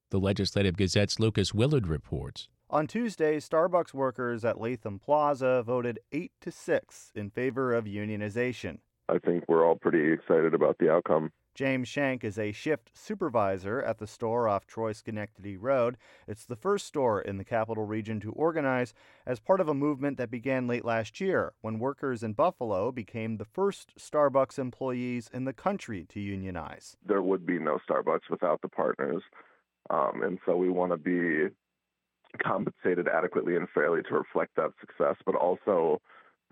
The 0.10 0.20
Legislative 0.20 0.76
Gazette's 0.76 1.22
Lucas 1.22 1.54
Willard 1.54 1.88
reports. 1.88 2.50
On 2.70 2.86
Tuesday, 2.86 3.38
Starbucks 3.38 3.94
workers 3.94 4.44
at 4.44 4.60
Latham 4.60 5.00
Plaza 5.00 5.64
voted 5.64 6.00
8 6.12 6.34
to 6.42 6.52
6 6.52 7.12
in 7.16 7.30
favor 7.30 7.74
of 7.74 7.86
unionization. 7.86 8.80
I 9.08 9.18
think 9.20 9.46
we're 9.48 9.66
all 9.66 9.78
pretty 9.78 10.12
excited 10.12 10.54
about 10.54 10.80
the 10.80 10.92
outcome. 10.92 11.32
James 11.62 11.88
Shank 11.88 12.24
is 12.24 12.40
a 12.40 12.52
shift 12.52 12.90
supervisor 12.98 13.84
at 13.84 14.00
the 14.00 14.08
store 14.08 14.48
off 14.48 14.66
Troy 14.66 14.94
Schenectady 14.94 15.58
Road. 15.58 15.96
It's 16.28 16.44
the 16.44 16.56
first 16.56 16.88
store 16.88 17.22
in 17.22 17.38
the 17.38 17.44
capital 17.44 17.86
region 17.86 18.20
to 18.22 18.32
organize 18.32 18.96
as 19.28 19.40
part 19.40 19.62
of 19.62 19.70
a 19.70 19.76
movement 19.76 20.18
that 20.18 20.32
began 20.32 20.66
late 20.66 20.84
last 20.84 21.22
year 21.22 21.54
when 21.62 21.78
workers 21.78 22.24
in 22.24 22.34
Buffalo 22.34 22.92
became 22.92 23.38
the 23.38 23.46
first 23.46 23.96
Starbucks 23.96 24.58
employees 24.58 25.30
in 25.32 25.46
the 25.46 25.54
country 25.54 26.04
to 26.10 26.20
unionize. 26.20 26.98
There 27.06 27.22
would 27.22 27.46
be 27.46 27.60
no 27.60 27.78
Starbucks 27.88 28.32
without 28.32 28.64
the 28.64 28.68
partners. 28.68 29.22
Um, 29.92 30.24
and 30.24 30.40
so 30.48 30.58
we 30.58 30.70
want 30.70 30.94
to 30.94 30.98
be 30.98 31.54
compensated 32.44 33.08
adequately 33.08 33.56
and 33.56 33.68
fairly 33.70 34.02
to 34.10 34.16
reflect 34.16 34.56
that 34.56 34.72
success, 34.80 35.18
but 35.28 35.36
also 35.36 36.02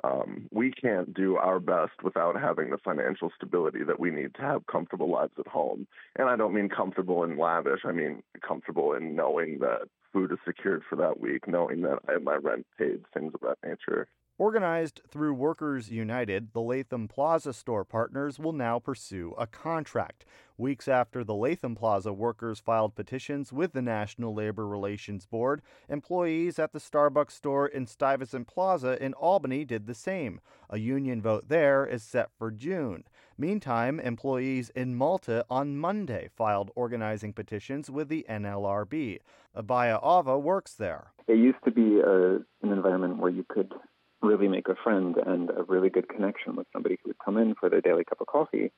um, 0.03 0.47
we 0.51 0.71
can't 0.71 1.13
do 1.13 1.37
our 1.37 1.59
best 1.59 2.03
without 2.03 2.39
having 2.39 2.69
the 2.69 2.77
financial 2.77 3.31
stability 3.35 3.83
that 3.83 3.99
we 3.99 4.11
need 4.11 4.33
to 4.35 4.41
have 4.41 4.67
comfortable 4.67 5.09
lives 5.09 5.33
at 5.39 5.47
home. 5.47 5.87
And 6.17 6.29
I 6.29 6.35
don't 6.35 6.53
mean 6.53 6.69
comfortable 6.69 7.23
and 7.23 7.37
lavish. 7.37 7.81
I 7.85 7.91
mean 7.91 8.23
comfortable 8.45 8.93
in 8.93 9.15
knowing 9.15 9.59
that 9.59 9.87
food 10.13 10.31
is 10.31 10.37
secured 10.45 10.83
for 10.89 10.95
that 10.97 11.19
week, 11.19 11.47
knowing 11.47 11.81
that 11.81 11.99
I 12.07 12.13
have 12.13 12.23
my 12.23 12.35
rent 12.35 12.65
paid, 12.77 13.03
things 13.13 13.33
of 13.33 13.41
that 13.41 13.57
nature. 13.67 14.07
Organized 14.39 15.01
through 15.05 15.33
Workers 15.33 15.91
United, 15.91 16.53
the 16.53 16.61
Latham 16.61 17.09
Plaza 17.09 17.51
store 17.51 17.83
partners 17.83 18.39
will 18.39 18.53
now 18.53 18.79
pursue 18.79 19.35
a 19.37 19.45
contract. 19.45 20.23
Weeks 20.57 20.87
after 20.87 21.25
the 21.25 21.35
Latham 21.35 21.75
Plaza 21.75 22.13
workers 22.13 22.61
filed 22.61 22.95
petitions 22.95 23.51
with 23.51 23.73
the 23.73 23.81
National 23.81 24.33
Labor 24.33 24.65
Relations 24.65 25.25
Board, 25.25 25.61
employees 25.89 26.57
at 26.57 26.71
the 26.71 26.79
Starbucks 26.79 27.31
store 27.31 27.67
in 27.67 27.85
Stuyvesant 27.85 28.47
Plaza 28.47 28.97
in 29.03 29.13
Albany 29.15 29.65
did 29.65 29.87
the 29.87 29.93
same. 29.93 30.39
A 30.69 30.79
union 30.79 31.21
vote 31.21 31.49
there 31.49 31.85
is 31.85 32.01
set 32.01 32.29
for 32.37 32.49
June. 32.49 33.03
Meantime, 33.37 33.99
employees 33.99 34.69
in 34.69 34.95
Malta 34.95 35.43
on 35.49 35.75
Monday 35.75 36.29
filed 36.33 36.71
organizing 36.75 37.33
petitions 37.33 37.89
with 37.89 38.07
the 38.07 38.25
NLRB. 38.29 39.19
Abaya 39.53 39.99
Ava 40.01 40.39
works 40.39 40.75
there. 40.75 41.11
It 41.27 41.39
used 41.39 41.61
to 41.65 41.71
be 41.71 41.99
a, 41.99 42.35
uh, 42.35 42.39
an 42.61 42.71
environment 42.71 43.17
where 43.17 43.31
you 43.31 43.45
could 43.49 43.73
really 44.21 44.47
make 44.47 44.67
a 44.67 44.75
friend 44.83 45.15
and 45.25 45.49
a 45.49 45.63
really 45.63 45.89
good 45.89 46.09
connection 46.09 46.55
with 46.55 46.67
somebody 46.73 46.97
who 47.01 47.09
would 47.09 47.19
come 47.23 47.37
in 47.37 47.55
for 47.55 47.69
their 47.69 47.81
daily 47.81 48.03
cup 48.03 48.21
of 48.21 48.27
coffee. 48.27 48.71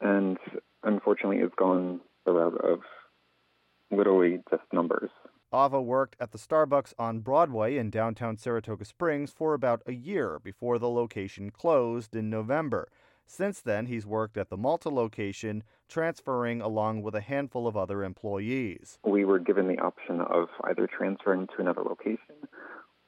And 0.00 0.38
unfortunately, 0.82 1.38
it's 1.38 1.54
gone 1.54 2.00
the 2.24 2.32
route 2.32 2.60
of 2.64 2.80
literally 3.90 4.40
just 4.50 4.62
numbers. 4.72 5.10
Ava 5.54 5.80
worked 5.80 6.16
at 6.20 6.32
the 6.32 6.38
Starbucks 6.38 6.92
on 6.98 7.20
Broadway 7.20 7.78
in 7.78 7.88
downtown 7.88 8.36
Saratoga 8.36 8.84
Springs 8.84 9.32
for 9.32 9.54
about 9.54 9.82
a 9.86 9.92
year 9.92 10.38
before 10.38 10.78
the 10.78 10.90
location 10.90 11.50
closed 11.50 12.14
in 12.14 12.28
November. 12.28 12.88
Since 13.24 13.60
then, 13.60 13.86
he's 13.86 14.06
worked 14.06 14.36
at 14.36 14.50
the 14.50 14.56
Malta 14.56 14.88
location, 14.90 15.62
transferring 15.88 16.60
along 16.60 17.02
with 17.02 17.14
a 17.14 17.20
handful 17.20 17.66
of 17.66 17.76
other 17.76 18.04
employees. 18.04 18.98
We 19.04 19.24
were 19.24 19.38
given 19.38 19.68
the 19.68 19.78
option 19.78 20.20
of 20.20 20.48
either 20.64 20.86
transferring 20.86 21.46
to 21.48 21.60
another 21.60 21.82
location 21.82 22.48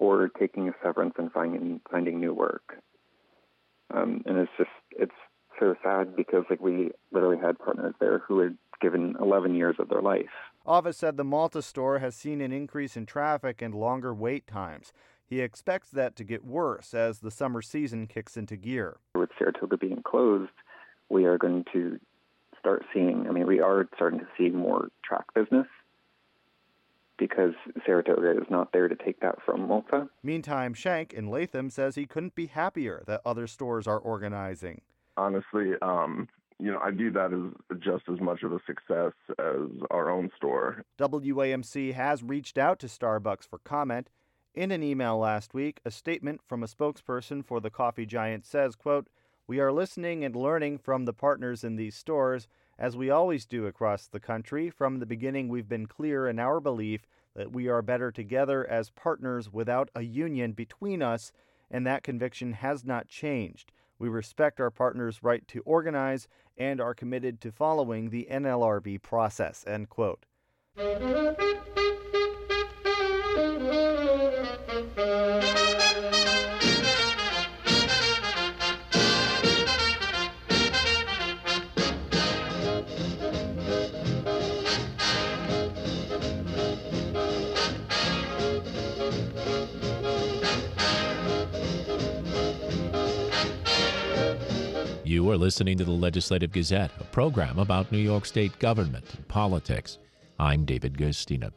or 0.00 0.28
taking 0.28 0.68
a 0.68 0.72
severance 0.82 1.14
and 1.18 1.30
finding 1.30 1.80
finding 1.88 2.18
new 2.18 2.34
work. 2.34 2.82
Um, 3.94 4.22
and 4.26 4.38
it's 4.38 4.50
just 4.58 4.70
it's 4.90 5.12
so 5.60 5.76
sad 5.84 6.16
because 6.16 6.44
like 6.48 6.60
we 6.60 6.90
literally 7.12 7.38
had 7.40 7.58
partners 7.58 7.94
there 8.00 8.18
who 8.26 8.40
had 8.40 8.56
given 8.80 9.14
11 9.20 9.54
years 9.54 9.76
of 9.78 9.90
their 9.90 10.00
life. 10.00 10.30
Office 10.66 10.96
said 10.96 11.16
the 11.18 11.24
Malta 11.24 11.60
store 11.60 11.98
has 11.98 12.16
seen 12.16 12.40
an 12.40 12.50
increase 12.50 12.96
in 12.96 13.04
traffic 13.04 13.60
and 13.60 13.74
longer 13.74 14.14
wait 14.14 14.46
times. 14.46 14.92
He 15.26 15.40
expects 15.40 15.90
that 15.90 16.16
to 16.16 16.24
get 16.24 16.44
worse 16.44 16.94
as 16.94 17.18
the 17.18 17.30
summer 17.30 17.60
season 17.60 18.06
kicks 18.06 18.38
into 18.38 18.56
gear. 18.56 18.96
With 19.14 19.30
Saratoga 19.38 19.76
being 19.76 20.02
closed, 20.02 20.50
we 21.10 21.26
are 21.26 21.36
going 21.36 21.66
to 21.74 22.00
start 22.58 22.84
seeing, 22.92 23.26
I 23.28 23.32
mean, 23.32 23.46
we 23.46 23.60
are 23.60 23.86
starting 23.94 24.20
to 24.20 24.26
see 24.36 24.48
more 24.48 24.88
track 25.04 25.26
business 25.34 25.66
because 27.20 27.52
Saratoga 27.86 28.32
is 28.32 28.50
not 28.50 28.72
there 28.72 28.88
to 28.88 28.96
take 28.96 29.20
that 29.20 29.36
from 29.44 29.68
Malta. 29.68 30.08
Meantime, 30.24 30.74
Shank 30.74 31.12
in 31.12 31.28
Latham 31.28 31.70
says 31.70 31.94
he 31.94 32.06
couldn't 32.06 32.34
be 32.34 32.46
happier 32.46 33.04
that 33.06 33.20
other 33.24 33.46
stores 33.46 33.86
are 33.86 33.98
organizing. 33.98 34.80
Honestly, 35.16 35.74
um, 35.82 36.26
you 36.58 36.72
know, 36.72 36.80
I 36.82 36.90
view 36.90 37.12
that 37.12 37.32
as 37.32 37.78
just 37.78 38.04
as 38.12 38.20
much 38.20 38.42
of 38.42 38.52
a 38.52 38.58
success 38.66 39.12
as 39.38 39.68
our 39.90 40.10
own 40.10 40.30
store. 40.36 40.82
WAMC 40.98 41.92
has 41.94 42.22
reached 42.22 42.58
out 42.58 42.78
to 42.80 42.86
Starbucks 42.86 43.46
for 43.46 43.58
comment. 43.58 44.08
In 44.54 44.72
an 44.72 44.82
email 44.82 45.18
last 45.18 45.54
week, 45.54 45.80
a 45.84 45.90
statement 45.90 46.40
from 46.46 46.62
a 46.62 46.66
spokesperson 46.66 47.44
for 47.44 47.60
the 47.60 47.70
coffee 47.70 48.06
giant 48.06 48.44
says, 48.44 48.74
quote, 48.74 49.08
"We 49.46 49.60
are 49.60 49.72
listening 49.72 50.24
and 50.24 50.34
learning 50.34 50.78
from 50.78 51.04
the 51.04 51.12
partners 51.12 51.62
in 51.62 51.76
these 51.76 51.94
stores 51.94 52.48
as 52.80 52.96
we 52.96 53.10
always 53.10 53.44
do 53.44 53.66
across 53.66 54.06
the 54.06 54.18
country. 54.18 54.70
From 54.70 54.98
the 54.98 55.06
beginning, 55.06 55.48
we've 55.48 55.68
been 55.68 55.86
clear 55.86 56.26
in 56.26 56.38
our 56.38 56.58
belief 56.58 57.06
that 57.36 57.52
we 57.52 57.68
are 57.68 57.82
better 57.82 58.10
together 58.10 58.66
as 58.68 58.90
partners 58.90 59.52
without 59.52 59.90
a 59.94 60.02
union 60.02 60.52
between 60.52 61.02
us, 61.02 61.30
and 61.70 61.86
that 61.86 62.02
conviction 62.02 62.54
has 62.54 62.84
not 62.84 63.06
changed. 63.06 63.70
We 63.98 64.08
respect 64.08 64.60
our 64.60 64.70
partners' 64.70 65.22
right 65.22 65.46
to 65.48 65.60
organize 65.66 66.26
and 66.56 66.80
are 66.80 66.94
committed 66.94 67.40
to 67.42 67.52
following 67.52 68.08
the 68.08 68.26
NLRB 68.30 69.02
process. 69.02 69.62
End 69.66 69.90
quote. 69.90 70.24
You 95.10 95.28
are 95.32 95.36
listening 95.36 95.76
to 95.78 95.84
the 95.84 95.90
Legislative 95.90 96.52
Gazette, 96.52 96.92
a 97.00 97.02
program 97.02 97.58
about 97.58 97.90
New 97.90 97.98
York 97.98 98.24
State 98.24 98.56
government 98.60 99.04
and 99.12 99.26
politics. 99.26 99.98
I'm 100.38 100.64
David 100.64 100.96
Guistina. 100.96 101.50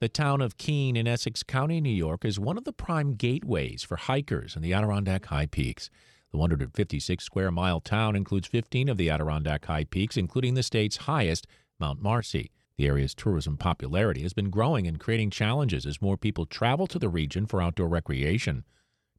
The 0.00 0.08
town 0.08 0.40
of 0.40 0.56
Keene 0.56 0.96
in 0.96 1.06
Essex 1.06 1.42
County, 1.42 1.82
New 1.82 1.90
York, 1.90 2.24
is 2.24 2.40
one 2.40 2.56
of 2.56 2.64
the 2.64 2.72
prime 2.72 3.16
gateways 3.16 3.82
for 3.82 3.96
hikers 3.96 4.56
in 4.56 4.62
the 4.62 4.72
Adirondack 4.72 5.26
High 5.26 5.44
Peaks. 5.44 5.90
The 6.30 6.38
156 6.38 7.22
square 7.22 7.50
mile 7.50 7.80
town 7.80 8.16
includes 8.16 8.48
15 8.48 8.88
of 8.88 8.96
the 8.96 9.10
Adirondack 9.10 9.66
High 9.66 9.84
Peaks, 9.84 10.16
including 10.16 10.54
the 10.54 10.62
state's 10.62 10.96
highest, 10.96 11.46
Mount 11.78 12.00
Marcy. 12.00 12.50
The 12.78 12.86
area's 12.86 13.14
tourism 13.14 13.58
popularity 13.58 14.22
has 14.22 14.32
been 14.32 14.48
growing 14.48 14.86
and 14.86 14.98
creating 14.98 15.32
challenges 15.32 15.84
as 15.84 16.00
more 16.00 16.16
people 16.16 16.46
travel 16.46 16.86
to 16.86 16.98
the 16.98 17.10
region 17.10 17.44
for 17.44 17.60
outdoor 17.60 17.88
recreation. 17.88 18.64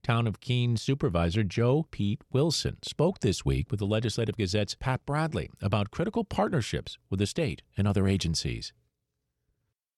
Town 0.06 0.28
of 0.28 0.40
Keene 0.40 0.78
Supervisor 0.78 1.44
Joe 1.44 1.88
Pete 1.90 2.22
Wilson 2.32 2.78
spoke 2.84 3.22
this 3.22 3.44
week 3.44 3.72
with 3.72 3.80
the 3.80 3.88
Legislative 3.88 4.38
Gazette's 4.38 4.76
Pat 4.76 5.04
Bradley 5.04 5.50
about 5.64 5.90
critical 5.90 6.24
partnerships 6.24 7.00
with 7.10 7.18
the 7.18 7.26
state 7.26 7.64
and 7.76 7.88
other 7.88 8.08
agencies. 8.08 8.72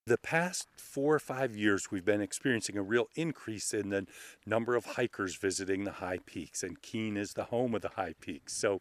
The 0.06 0.18
past 0.18 0.70
four 0.78 1.16
or 1.16 1.20
five 1.20 1.58
years, 1.58 1.92
we've 1.92 2.06
been 2.06 2.22
experiencing 2.22 2.78
a 2.78 2.82
real 2.82 3.08
increase 3.16 3.74
in 3.74 3.90
the 3.90 4.08
number 4.46 4.78
of 4.78 4.86
hikers 4.86 5.36
visiting 5.36 5.84
the 5.84 5.92
high 5.92 6.20
peaks, 6.26 6.64
and 6.64 6.82
Keene 6.82 7.18
is 7.18 7.34
the 7.34 7.44
home 7.44 7.76
of 7.76 7.82
the 7.82 7.90
high 7.90 8.16
peaks. 8.22 8.54
So, 8.54 8.80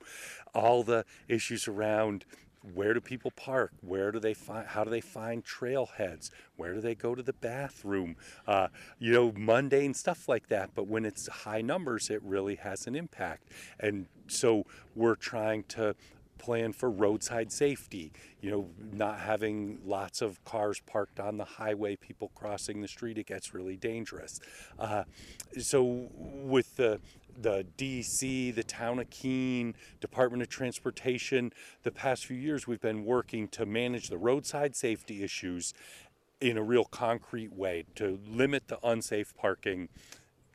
all 0.54 0.84
the 0.84 1.04
issues 1.26 1.66
around 1.66 2.24
where 2.74 2.94
do 2.94 3.00
people 3.00 3.30
park? 3.30 3.72
Where 3.80 4.10
do 4.12 4.18
they 4.18 4.34
find 4.34 4.66
how 4.66 4.84
do 4.84 4.90
they 4.90 5.00
find 5.00 5.44
trailheads? 5.44 6.30
Where 6.56 6.74
do 6.74 6.80
they 6.80 6.94
go 6.94 7.14
to 7.14 7.22
the 7.22 7.32
bathroom? 7.32 8.16
Uh, 8.46 8.68
you 8.98 9.12
know 9.12 9.32
mundane 9.36 9.94
stuff 9.94 10.28
like 10.28 10.48
that 10.48 10.70
but 10.74 10.86
when 10.86 11.04
it's 11.04 11.28
high 11.28 11.60
numbers 11.60 12.10
it 12.10 12.22
really 12.22 12.56
has 12.56 12.86
an 12.86 12.94
impact. 12.94 13.48
And 13.78 14.06
so 14.26 14.64
we're 14.94 15.14
trying 15.14 15.64
to 15.64 15.94
plan 16.38 16.72
for 16.72 16.90
roadside 16.90 17.52
safety, 17.52 18.12
you 18.40 18.50
know, 18.50 18.68
not 18.92 19.18
having 19.18 19.78
lots 19.84 20.22
of 20.22 20.44
cars 20.44 20.80
parked 20.86 21.20
on 21.20 21.36
the 21.36 21.44
highway, 21.44 21.96
people 21.96 22.30
crossing 22.34 22.80
the 22.80 22.88
street, 22.88 23.18
it 23.18 23.26
gets 23.26 23.54
really 23.54 23.76
dangerous. 23.76 24.40
Uh, 24.78 25.04
so, 25.58 26.08
with 26.12 26.76
the 26.76 27.00
the 27.38 27.66
DEC, 27.76 28.54
the 28.54 28.64
town 28.64 28.98
of 28.98 29.10
Keene, 29.10 29.74
Department 30.00 30.42
of 30.42 30.48
Transportation, 30.48 31.52
the 31.82 31.90
past 31.90 32.24
few 32.24 32.36
years 32.36 32.66
we've 32.66 32.80
been 32.80 33.04
working 33.04 33.48
to 33.48 33.66
manage 33.66 34.08
the 34.08 34.16
roadside 34.16 34.74
safety 34.74 35.22
issues 35.22 35.74
in 36.40 36.56
a 36.56 36.62
real 36.62 36.84
concrete 36.84 37.52
way 37.52 37.84
to 37.94 38.18
limit 38.26 38.68
the 38.68 38.78
unsafe 38.86 39.34
parking 39.36 39.88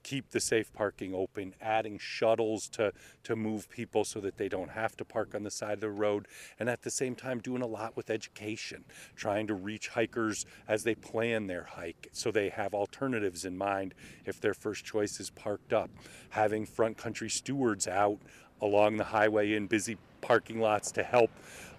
keep 0.04 0.30
the 0.30 0.40
safe 0.40 0.72
parking 0.74 1.14
open, 1.14 1.54
adding 1.62 1.98
shuttles 1.98 2.68
to, 2.70 2.94
to 3.24 3.36
move 3.36 3.70
people 3.70 4.04
so 4.04 4.20
that 4.20 4.38
they 4.38 4.50
don't 4.50 4.72
have 4.72 4.96
to 4.98 5.06
park 5.06 5.36
on 5.36 5.44
the 5.44 5.52
side 5.52 5.74
of 5.74 5.82
the 5.82 5.90
road, 5.90 6.28
and 6.60 6.70
at 6.70 6.82
the 6.82 6.90
same 6.90 7.16
time 7.16 7.40
doing 7.40 7.62
a 7.62 7.68
lot 7.68 7.96
with 7.96 8.10
education, 8.10 8.84
trying 9.16 9.48
to 9.48 9.54
reach 9.54 9.90
hikers 9.90 10.46
as 10.68 10.84
they 10.84 10.96
plan 10.96 11.48
their 11.48 11.64
hike 11.64 12.10
so 12.12 12.32
they 12.32 12.50
have 12.50 12.74
alternatives 12.74 13.46
in 13.46 13.58
mind 13.58 13.94
if 14.26 14.40
their 14.40 14.54
first 14.54 14.86
choice 14.86 15.20
is 15.20 15.30
parked 15.30 15.74
up, 15.74 15.90
having 16.30 16.66
front 16.66 16.98
country 16.98 17.30
stewards 17.30 17.88
out 17.88 18.20
along 18.62 18.98
the 18.98 19.04
highway 19.04 19.54
in 19.54 19.68
busy 19.68 19.98
parking 20.22 20.60
lots 20.60 20.92
to 20.92 21.04
help 21.04 21.32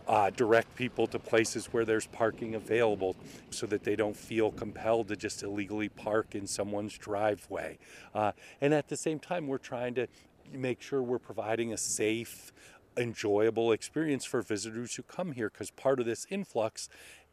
uh, 0.09 0.31
direct 0.31 0.75
people 0.75 1.07
to 1.07 1.19
places 1.19 1.67
where 1.67 1.85
there's 1.85 2.07
parking 2.07 2.55
available 2.55 3.17
so 3.51 3.67
that 3.67 3.85
they 3.85 3.97
don't 3.97 4.17
feel 4.17 4.51
compelled 4.51 5.09
to 5.09 5.17
just 5.17 5.43
illegally 5.43 5.89
park 5.89 6.35
in 6.35 6.47
someone's 6.47 6.97
driveway. 6.99 7.79
Uh, 8.15 8.33
and 8.61 8.75
at 8.75 8.89
the 8.89 8.97
same 8.97 9.19
time, 9.19 9.47
we're 9.47 9.59
trying 9.59 9.95
to 9.95 10.07
make 10.53 10.83
sure 10.83 11.03
we're 11.03 11.19
providing 11.19 11.73
a 11.73 11.77
safe, 11.77 12.53
enjoyable 12.97 13.73
experience 13.73 14.25
for 14.25 14.43
visitors 14.43 14.97
who 14.97 15.03
come 15.03 15.33
here 15.33 15.49
because 15.51 15.71
part 15.71 16.01
of 16.01 16.07
this 16.07 16.27
influx 16.31 16.89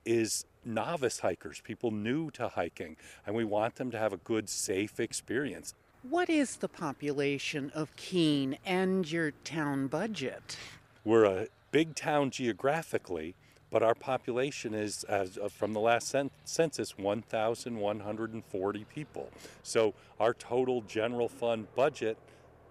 is 0.05 0.45
novice 0.63 1.19
hikers, 1.19 1.61
people 1.61 1.91
new 1.91 2.31
to 2.31 2.47
hiking, 2.49 2.95
and 3.25 3.35
we 3.35 3.43
want 3.43 3.75
them 3.75 3.91
to 3.91 3.97
have 3.97 4.13
a 4.13 4.17
good, 4.17 4.49
safe 4.49 4.99
experience. 4.99 5.73
What 6.03 6.29
is 6.29 6.57
the 6.57 6.69
population 6.69 7.71
of 7.75 7.93
Keene 7.97 8.57
and 8.65 9.09
your 9.11 9.31
town 9.43 9.87
budget? 9.87 10.57
We're 11.03 11.25
a 11.25 11.47
big 11.71 11.95
town 11.95 12.31
geographically, 12.31 13.35
but 13.71 13.81
our 13.83 13.95
population 13.95 14.73
is, 14.73 15.03
as 15.03 15.37
from 15.51 15.73
the 15.73 15.79
last 15.79 16.15
census, 16.45 16.97
1,140 16.97 18.85
people. 18.85 19.29
So 19.63 19.93
our 20.19 20.33
total 20.33 20.81
general 20.81 21.29
fund 21.29 21.67
budget 21.75 22.17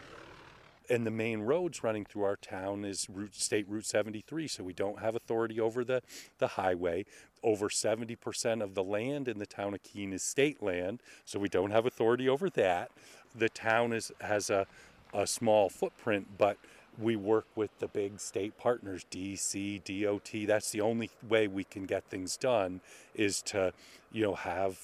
And 0.90 1.06
the 1.06 1.10
main 1.10 1.40
roads 1.40 1.82
running 1.82 2.04
through 2.04 2.24
our 2.24 2.36
town 2.36 2.84
is 2.84 3.08
Route, 3.08 3.34
State 3.34 3.66
Route 3.68 3.86
73, 3.86 4.46
so 4.48 4.62
we 4.62 4.74
don't 4.74 4.98
have 4.98 5.16
authority 5.16 5.58
over 5.58 5.82
the, 5.82 6.02
the 6.38 6.46
highway. 6.46 7.06
Over 7.42 7.70
70% 7.70 8.62
of 8.62 8.74
the 8.74 8.82
land 8.82 9.26
in 9.28 9.38
the 9.38 9.46
town 9.46 9.72
of 9.72 9.82
Keene 9.82 10.12
is 10.12 10.22
state 10.22 10.62
land, 10.62 11.00
so 11.24 11.38
we 11.38 11.48
don't 11.48 11.70
have 11.70 11.86
authority 11.86 12.28
over 12.28 12.50
that. 12.50 12.90
The 13.34 13.48
town 13.48 13.94
is, 13.94 14.12
has 14.20 14.50
a 14.50 14.66
a 15.14 15.26
small 15.26 15.68
footprint, 15.68 16.26
but 16.36 16.58
we 16.98 17.16
work 17.16 17.46
with 17.56 17.76
the 17.78 17.88
big 17.88 18.20
state 18.20 18.56
partners, 18.58 19.04
DEC, 19.10 19.82
DOT. 19.84 20.46
That's 20.46 20.70
the 20.70 20.80
only 20.80 21.10
way 21.26 21.48
we 21.48 21.64
can 21.64 21.86
get 21.86 22.04
things 22.04 22.36
done 22.36 22.80
is 23.14 23.42
to, 23.42 23.72
you 24.12 24.22
know, 24.22 24.34
have 24.34 24.78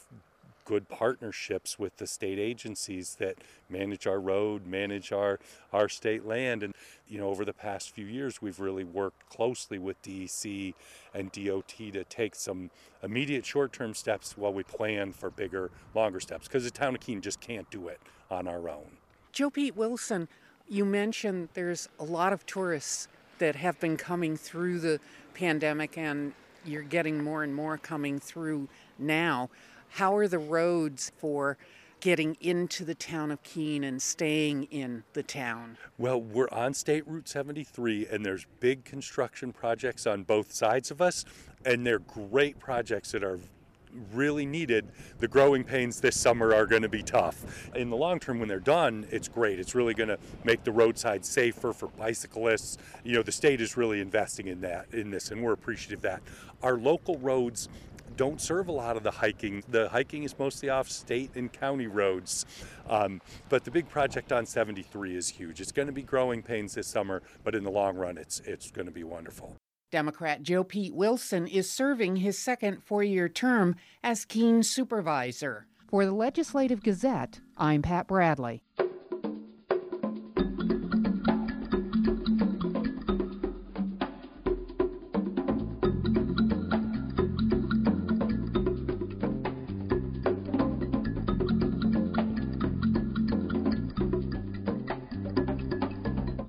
good 0.64 0.88
partnerships 0.88 1.80
with 1.80 1.96
the 1.96 2.06
state 2.06 2.38
agencies 2.38 3.16
that 3.16 3.36
manage 3.68 4.06
our 4.06 4.20
road, 4.20 4.66
manage 4.66 5.10
our, 5.10 5.40
our 5.72 5.88
state 5.88 6.24
land. 6.24 6.62
And, 6.62 6.74
you 7.08 7.18
know, 7.18 7.28
over 7.28 7.44
the 7.44 7.52
past 7.52 7.90
few 7.90 8.06
years, 8.06 8.40
we've 8.40 8.60
really 8.60 8.84
worked 8.84 9.28
closely 9.30 9.78
with 9.78 10.00
DEC 10.02 10.74
and 11.12 11.32
DOT 11.32 11.74
to 11.92 12.04
take 12.04 12.36
some 12.36 12.70
immediate 13.02 13.44
short 13.44 13.72
term 13.72 13.94
steps 13.94 14.36
while 14.36 14.52
we 14.52 14.62
plan 14.62 15.12
for 15.12 15.30
bigger, 15.30 15.70
longer 15.94 16.20
steps 16.20 16.46
because 16.46 16.64
the 16.64 16.70
town 16.70 16.94
of 16.94 17.00
Keene 17.00 17.20
just 17.20 17.40
can't 17.40 17.68
do 17.70 17.88
it 17.88 18.00
on 18.30 18.46
our 18.46 18.68
own. 18.68 18.99
Joe 19.32 19.50
Pete 19.50 19.76
Wilson, 19.76 20.28
you 20.68 20.84
mentioned 20.84 21.50
there's 21.54 21.88
a 21.98 22.04
lot 22.04 22.32
of 22.32 22.44
tourists 22.46 23.08
that 23.38 23.56
have 23.56 23.78
been 23.78 23.96
coming 23.96 24.36
through 24.36 24.80
the 24.80 25.00
pandemic, 25.34 25.96
and 25.96 26.32
you're 26.64 26.82
getting 26.82 27.22
more 27.22 27.42
and 27.42 27.54
more 27.54 27.78
coming 27.78 28.18
through 28.18 28.68
now. 28.98 29.48
How 29.90 30.16
are 30.16 30.28
the 30.28 30.38
roads 30.38 31.12
for 31.16 31.56
getting 32.00 32.36
into 32.40 32.84
the 32.84 32.94
town 32.94 33.30
of 33.30 33.42
Keene 33.42 33.84
and 33.84 34.02
staying 34.02 34.64
in 34.64 35.04
the 35.12 35.22
town? 35.22 35.76
Well, 35.96 36.20
we're 36.20 36.48
on 36.50 36.74
State 36.74 37.06
Route 37.06 37.28
73, 37.28 38.08
and 38.10 38.26
there's 38.26 38.46
big 38.58 38.84
construction 38.84 39.52
projects 39.52 40.06
on 40.06 40.24
both 40.24 40.52
sides 40.52 40.90
of 40.90 41.00
us, 41.00 41.24
and 41.64 41.86
they're 41.86 41.98
great 41.98 42.58
projects 42.58 43.12
that 43.12 43.22
are 43.22 43.38
really 44.12 44.46
needed, 44.46 44.88
the 45.18 45.29
growing 45.29 45.64
pains 45.64 46.00
this 46.00 46.18
summer 46.18 46.55
are 46.55 46.66
going 46.66 46.83
to 46.83 46.88
be 46.88 47.03
tough. 47.03 47.70
In 47.74 47.90
the 47.90 47.96
long 47.96 48.18
term, 48.18 48.38
when 48.38 48.48
they're 48.48 48.59
done, 48.61 49.07
it's 49.11 49.29
great. 49.29 49.59
It's 49.59 49.74
really 49.74 49.94
going 49.94 50.09
to 50.09 50.18
make 50.44 50.64
the 50.64 50.72
roadside 50.72 51.24
safer 51.24 51.72
for 51.72 51.88
bicyclists. 51.88 52.79
You 53.05 53.14
know, 53.14 53.22
the 53.22 53.33
state 53.33 53.61
is 53.61 53.76
really 53.76 54.00
investing 54.00 54.48
in 54.48 54.61
that, 54.62 54.87
in 54.92 55.11
this, 55.11 55.31
and 55.31 55.42
we're 55.42 55.53
appreciative 55.53 55.98
of 55.98 56.03
that. 56.03 56.22
Our 56.62 56.76
local 56.76 57.18
roads 57.18 57.68
don't 58.16 58.40
serve 58.40 58.68
a 58.68 58.72
lot 58.72 58.96
of 58.96 59.03
the 59.03 59.11
hiking. 59.11 59.62
The 59.68 59.88
hiking 59.88 60.24
is 60.24 60.38
mostly 60.38 60.68
off 60.68 60.88
state 60.88 61.31
and 61.37 61.53
county 61.53 61.87
roads. 61.87 62.44
Um, 62.88 63.20
but 63.48 63.64
the 63.64 63.70
big 63.70 63.88
project 63.88 64.33
on 64.33 64.46
73 64.46 65.16
is 65.16 65.29
huge. 65.29 65.61
It's 65.61 65.72
going 65.72 65.87
to 65.87 65.92
be 65.92 66.03
growing 66.03 66.42
pains 66.42 66.74
this 66.74 66.87
summer, 66.87 67.22
but 67.44 67.55
in 67.55 67.64
the 67.64 67.70
long 67.70 67.96
run, 67.96 68.18
it's, 68.18 68.40
it's 68.40 68.70
going 68.70 68.87
to 68.87 68.92
be 68.92 69.05
wonderful. 69.05 69.57
Democrat 69.90 70.42
Joe 70.42 70.62
Pete 70.62 70.94
Wilson 70.94 71.48
is 71.48 71.68
serving 71.68 72.16
his 72.16 72.38
second 72.38 72.83
four 72.85 73.03
year 73.03 73.29
term 73.29 73.74
as 74.05 74.24
Keene 74.24 74.62
supervisor. 74.62 75.66
For 75.88 76.05
the 76.05 76.12
Legislative 76.12 76.83
Gazette, 76.83 77.40
I'm 77.57 77.83
Pat 77.83 78.07
Bradley. 78.07 78.62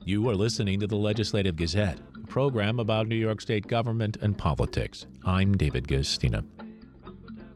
You 0.04 0.28
are 0.28 0.36
listening 0.36 0.82
to 0.82 0.88
the 0.88 0.98
Legislative 0.98 1.56
Gazette, 1.56 1.98
a 1.98 2.11
program 2.32 2.80
about 2.80 3.10
New 3.10 3.16
York 3.18 3.42
State 3.42 3.68
government 3.68 4.16
and 4.22 4.38
politics. 4.38 5.06
I'm 5.26 5.58
David 5.58 5.86
Guistina. 5.86 6.46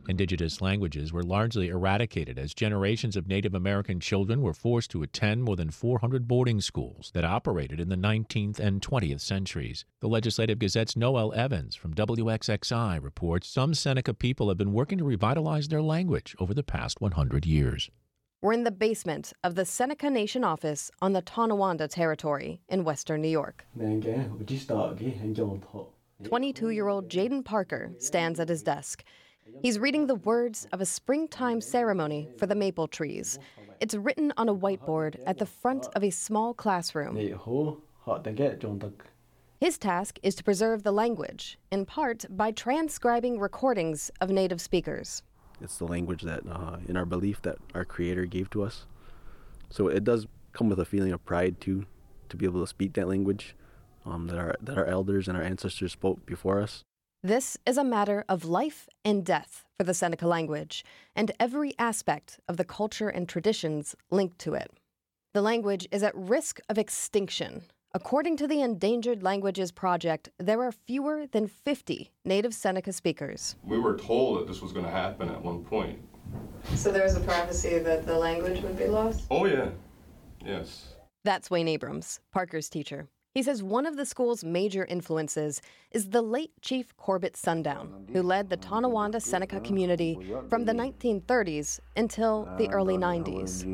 Indigenous 0.09 0.59
languages 0.59 1.13
were 1.13 1.23
largely 1.23 1.69
eradicated 1.69 2.37
as 2.37 2.53
generations 2.53 3.15
of 3.15 3.25
Native 3.25 3.55
American 3.55 4.01
children 4.01 4.41
were 4.41 4.53
forced 4.53 4.91
to 4.91 5.01
attend 5.01 5.45
more 5.45 5.55
than 5.55 5.71
400 5.71 6.27
boarding 6.27 6.59
schools 6.59 7.09
that 7.13 7.23
operated 7.23 7.79
in 7.79 7.87
the 7.87 7.95
19th 7.95 8.59
and 8.59 8.81
20th 8.81 9.21
centuries. 9.21 9.85
The 10.01 10.09
Legislative 10.09 10.59
Gazette's 10.59 10.97
Noelle 10.97 11.33
Evans 11.33 11.77
from 11.77 11.93
WXXI 11.93 13.01
reports 13.01 13.47
some 13.47 13.73
Seneca 13.73 14.13
people 14.13 14.49
have 14.49 14.57
been 14.57 14.73
working 14.73 14.97
to 14.97 15.05
revitalize 15.05 15.69
their 15.69 15.81
language 15.81 16.35
over 16.37 16.53
the 16.53 16.63
past 16.63 16.99
100 16.99 17.45
years. 17.45 17.89
We're 18.41 18.53
in 18.53 18.63
the 18.63 18.71
basement 18.71 19.33
of 19.43 19.55
the 19.55 19.65
Seneca 19.65 20.09
Nation 20.09 20.43
office 20.43 20.91
on 21.01 21.13
the 21.13 21.21
Tonawanda 21.21 21.87
Territory 21.87 22.59
in 22.69 22.83
western 22.83 23.21
New 23.21 23.29
York. 23.29 23.65
22 26.23 26.69
year 26.69 26.87
old 26.87 27.09
Jaden 27.09 27.43
Parker 27.43 27.91
stands 27.97 28.39
at 28.39 28.49
his 28.49 28.61
desk. 28.61 29.03
He's 29.61 29.79
reading 29.79 30.07
the 30.07 30.15
words 30.15 30.67
of 30.73 30.81
a 30.81 30.85
springtime 30.85 31.61
ceremony 31.61 32.29
for 32.37 32.45
the 32.45 32.55
maple 32.55 32.87
trees. 32.87 33.39
It's 33.79 33.95
written 33.95 34.31
on 34.37 34.49
a 34.49 34.55
whiteboard 34.55 35.15
at 35.25 35.37
the 35.37 35.45
front 35.45 35.87
of 35.95 36.03
a 36.03 36.09
small 36.09 36.53
classroom. 36.53 37.15
His 39.59 39.77
task 39.77 40.19
is 40.21 40.35
to 40.35 40.43
preserve 40.43 40.83
the 40.83 40.91
language, 40.91 41.57
in 41.71 41.85
part 41.85 42.25
by 42.29 42.51
transcribing 42.51 43.39
recordings 43.39 44.11
of 44.21 44.29
native 44.29 44.61
speakers. 44.61 45.23
It's 45.61 45.77
the 45.77 45.85
language 45.85 46.23
that, 46.23 46.43
uh, 46.49 46.77
in 46.87 46.97
our 46.97 47.05
belief, 47.05 47.41
that 47.43 47.57
our 47.73 47.85
Creator 47.85 48.25
gave 48.25 48.49
to 48.51 48.63
us. 48.63 48.85
So 49.69 49.87
it 49.87 50.03
does 50.03 50.27
come 50.53 50.69
with 50.69 50.79
a 50.79 50.85
feeling 50.85 51.11
of 51.11 51.23
pride 51.25 51.59
too, 51.59 51.85
to 52.29 52.37
be 52.37 52.45
able 52.45 52.61
to 52.61 52.67
speak 52.67 52.93
that 52.93 53.07
language 53.07 53.55
um, 54.05 54.27
that 54.27 54.37
our 54.37 54.55
that 54.61 54.77
our 54.77 54.85
elders 54.85 55.27
and 55.27 55.37
our 55.37 55.43
ancestors 55.43 55.91
spoke 55.91 56.25
before 56.25 56.61
us. 56.61 56.83
This 57.23 57.57
is 57.65 57.77
a 57.77 57.83
matter 57.83 58.23
of 58.29 58.45
life 58.45 58.87
and 59.03 59.25
death 59.25 59.65
for 59.79 59.83
the 59.83 59.95
Seneca 59.95 60.27
language 60.27 60.85
and 61.15 61.31
every 61.39 61.73
aspect 61.79 62.39
of 62.47 62.57
the 62.57 62.63
culture 62.63 63.09
and 63.09 63.27
traditions 63.27 63.95
linked 64.11 64.37
to 64.39 64.53
it. 64.53 64.71
The 65.33 65.41
language 65.41 65.87
is 65.91 66.03
at 66.03 66.15
risk 66.15 66.59
of 66.69 66.77
extinction. 66.77 67.63
According 67.95 68.35
to 68.37 68.47
the 68.47 68.61
Endangered 68.61 69.23
Languages 69.23 69.71
Project, 69.71 70.27
there 70.37 70.61
are 70.61 70.73
fewer 70.73 71.27
than 71.27 71.47
50 71.47 72.11
native 72.25 72.53
Seneca 72.53 72.91
speakers. 72.91 73.55
We 73.63 73.79
were 73.79 73.95
told 73.95 74.37
that 74.37 74.47
this 74.49 74.61
was 74.61 74.73
going 74.73 74.83
to 74.83 74.91
happen 74.91 75.29
at 75.29 75.41
one 75.41 75.63
point. 75.63 75.99
So 76.75 76.91
there 76.91 77.05
was 77.05 77.15
a 77.15 77.21
prophecy 77.21 77.79
that 77.79 78.05
the 78.05 78.17
language 78.17 78.61
would 78.63 78.77
be 78.77 78.87
lost? 78.87 79.23
Oh, 79.31 79.45
yeah. 79.45 79.69
Yes. 80.45 80.95
That's 81.23 81.49
Wayne 81.49 81.69
Abrams, 81.69 82.19
Parker's 82.33 82.67
teacher. 82.67 83.07
He 83.35 83.43
says 83.43 83.61
one 83.61 83.85
of 83.85 83.97
the 83.97 84.05
school's 84.05 84.45
major 84.45 84.85
influences 84.85 85.61
is 85.91 86.07
the 86.11 86.21
late 86.21 86.53
Chief 86.61 86.95
Corbett 86.95 87.35
Sundown, 87.35 88.07
who 88.13 88.23
led 88.23 88.49
the 88.49 88.55
Tonawanda 88.55 89.19
Seneca 89.19 89.59
community 89.59 90.17
from 90.49 90.63
the 90.63 90.71
1930s 90.71 91.81
until 91.97 92.47
the 92.57 92.69
early 92.69 92.95
90s. 92.95 93.65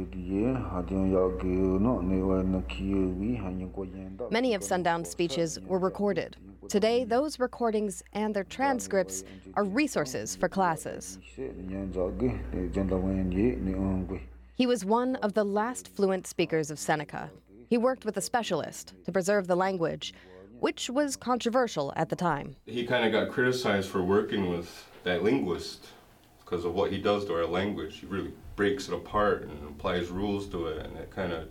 Many 4.32 4.56
of 4.56 4.64
Sundown's 4.64 5.10
speeches 5.10 5.60
were 5.60 5.78
recorded. 5.78 6.38
Today, 6.68 7.04
those 7.04 7.40
recordings 7.40 8.02
and 8.14 8.36
their 8.36 8.46
transcripts 8.46 9.24
are 9.54 9.64
resources 9.64 10.36
for 10.36 10.50
classes. 10.50 11.20
He 14.56 14.66
was 14.66 14.86
one 14.86 15.16
of 15.18 15.34
the 15.34 15.44
last 15.44 15.88
fluent 15.88 16.26
speakers 16.26 16.72
of 16.72 16.80
Seneca. 16.80 17.30
He 17.72 17.78
worked 17.78 18.04
with 18.04 18.18
a 18.18 18.22
specialist 18.22 18.96
to 19.06 19.14
preserve 19.14 19.48
the 19.48 19.56
language, 19.56 20.14
which 20.60 20.90
was 20.90 21.16
controversial 21.16 21.94
at 21.96 22.10
the 22.10 22.18
time. 22.18 22.58
He 22.66 22.86
kind 22.86 23.06
of 23.06 23.14
got 23.14 23.34
criticized 23.34 23.90
for 23.90 24.04
working 24.04 24.50
with 24.50 24.90
that 25.06 25.24
linguist 25.24 25.88
because 26.42 26.66
of 26.66 26.74
what 26.74 26.92
he 26.92 26.98
does 26.98 27.24
to 27.28 27.34
our 27.34 27.46
language. 27.46 28.00
He 28.00 28.08
really 28.08 28.34
breaks 28.58 28.90
it 28.90 28.94
apart 28.94 29.44
and 29.44 29.70
applies 29.70 30.10
rules 30.10 30.50
to 30.50 30.68
it, 30.68 30.86
and 30.86 30.98
it 30.98 31.12
kind 31.12 31.32
of 31.32 31.48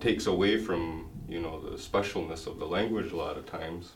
takes 0.00 0.26
away 0.26 0.58
from, 0.58 1.08
you 1.28 1.40
know, 1.40 1.60
the 1.60 1.76
specialness 1.76 2.48
of 2.48 2.58
the 2.58 2.66
language 2.66 3.12
a 3.12 3.16
lot 3.16 3.38
of 3.38 3.46
times. 3.46 3.92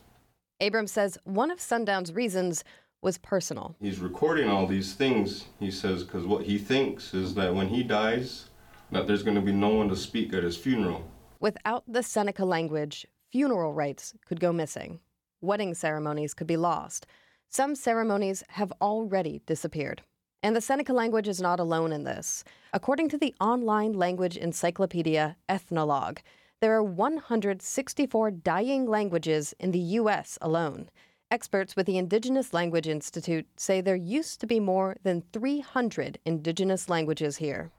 Abrams 0.61 0.93
says 0.93 1.17
one 1.25 1.51
of 1.51 1.59
Sundown's 1.59 2.13
reasons 2.13 2.63
was 3.01 3.17
personal. 3.17 3.75
He's 3.81 3.99
recording 3.99 4.47
all 4.47 4.65
these 4.65 4.93
things, 4.93 5.47
he 5.59 5.71
says, 5.71 6.05
because 6.05 6.25
what 6.25 6.45
he 6.45 6.57
thinks 6.57 7.13
is 7.13 7.35
that 7.35 7.53
when 7.53 7.67
he 7.67 7.83
dies, 7.83 8.45
that 8.93 9.07
there's 9.07 9.23
going 9.23 9.35
to 9.35 9.41
be 9.41 9.51
no 9.51 9.73
one 9.73 9.89
to 9.89 9.97
speak 9.97 10.33
at 10.33 10.43
his 10.43 10.55
funeral. 10.55 11.03
Without 11.41 11.85
the 11.87 12.03
Seneca 12.03 12.43
language, 12.43 13.07
funeral 13.31 13.73
rites 13.73 14.13
could 14.25 14.41
go 14.41 14.51
missing. 14.51 14.99
Wedding 15.39 15.73
ceremonies 15.73 16.33
could 16.33 16.47
be 16.47 16.57
lost. 16.57 17.07
Some 17.47 17.75
ceremonies 17.75 18.43
have 18.49 18.73
already 18.81 19.41
disappeared. 19.45 20.01
And 20.43 20.53
the 20.53 20.61
Seneca 20.61 20.91
language 20.91 21.29
is 21.29 21.39
not 21.39 21.61
alone 21.61 21.93
in 21.93 22.03
this. 22.03 22.43
According 22.73 23.07
to 23.09 23.17
the 23.17 23.33
online 23.39 23.93
language 23.93 24.35
encyclopedia 24.35 25.37
Ethnologue, 25.47 26.19
there 26.59 26.73
are 26.73 26.83
164 26.83 28.31
dying 28.31 28.85
languages 28.85 29.55
in 29.59 29.71
the 29.71 29.79
U.S. 29.79 30.37
alone. 30.41 30.89
Experts 31.31 31.73
with 31.73 31.85
the 31.85 31.97
Indigenous 31.97 32.53
Language 32.53 32.87
Institute 32.87 33.47
say 33.55 33.79
there 33.79 33.95
used 33.95 34.41
to 34.41 34.47
be 34.47 34.59
more 34.59 34.97
than 35.03 35.23
300 35.31 36.19
indigenous 36.25 36.89
languages 36.89 37.37
here. 37.37 37.71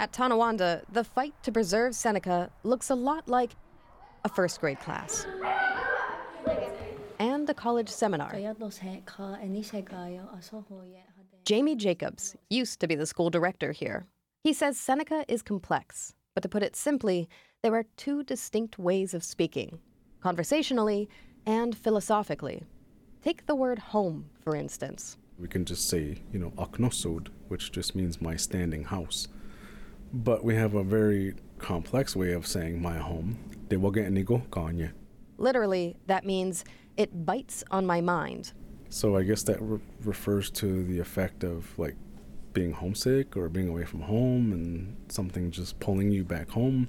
At 0.00 0.12
Tonawanda, 0.12 0.82
the 0.92 1.02
fight 1.02 1.34
to 1.42 1.50
preserve 1.50 1.92
Seneca 1.92 2.50
looks 2.62 2.90
a 2.90 2.94
lot 2.94 3.28
like 3.28 3.56
a 4.24 4.28
first 4.28 4.60
grade 4.60 4.78
class 4.78 5.26
and 7.18 7.50
a 7.50 7.54
college 7.54 7.88
seminar. 7.88 8.32
Jamie 11.44 11.74
Jacobs 11.74 12.36
used 12.48 12.78
to 12.78 12.86
be 12.86 12.94
the 12.94 13.06
school 13.06 13.28
director 13.28 13.72
here. 13.72 14.06
He 14.44 14.52
says 14.52 14.78
Seneca 14.78 15.24
is 15.26 15.42
complex, 15.42 16.14
but 16.34 16.42
to 16.42 16.48
put 16.48 16.62
it 16.62 16.76
simply, 16.76 17.28
there 17.62 17.74
are 17.74 17.84
two 17.96 18.22
distinct 18.22 18.78
ways 18.78 19.14
of 19.14 19.24
speaking 19.24 19.80
conversationally 20.20 21.08
and 21.44 21.76
philosophically. 21.76 22.62
Take 23.22 23.46
the 23.46 23.54
word 23.54 23.78
home, 23.78 24.26
for 24.40 24.54
instance. 24.54 25.16
We 25.38 25.48
can 25.48 25.64
just 25.64 25.88
say, 25.88 26.18
you 26.32 26.38
know, 26.38 26.50
aknosod, 26.52 27.28
which 27.48 27.72
just 27.72 27.96
means 27.96 28.20
my 28.20 28.36
standing 28.36 28.84
house. 28.84 29.28
But 30.12 30.44
we 30.44 30.54
have 30.54 30.74
a 30.74 30.82
very 30.82 31.34
complex 31.58 32.16
way 32.16 32.32
of 32.32 32.46
saying 32.46 32.80
my 32.80 32.96
home. 32.96 33.38
Literally, 35.36 35.96
that 36.06 36.24
means 36.24 36.64
it 36.96 37.26
bites 37.26 37.62
on 37.70 37.86
my 37.86 38.00
mind. 38.00 38.52
So 38.88 39.16
I 39.16 39.22
guess 39.22 39.42
that 39.44 39.60
re- 39.60 39.80
refers 40.02 40.50
to 40.52 40.84
the 40.84 40.98
effect 40.98 41.44
of 41.44 41.78
like 41.78 41.96
being 42.54 42.72
homesick 42.72 43.36
or 43.36 43.48
being 43.48 43.68
away 43.68 43.84
from 43.84 44.00
home 44.00 44.52
and 44.52 44.96
something 45.08 45.50
just 45.50 45.78
pulling 45.78 46.10
you 46.10 46.24
back 46.24 46.50
home. 46.50 46.88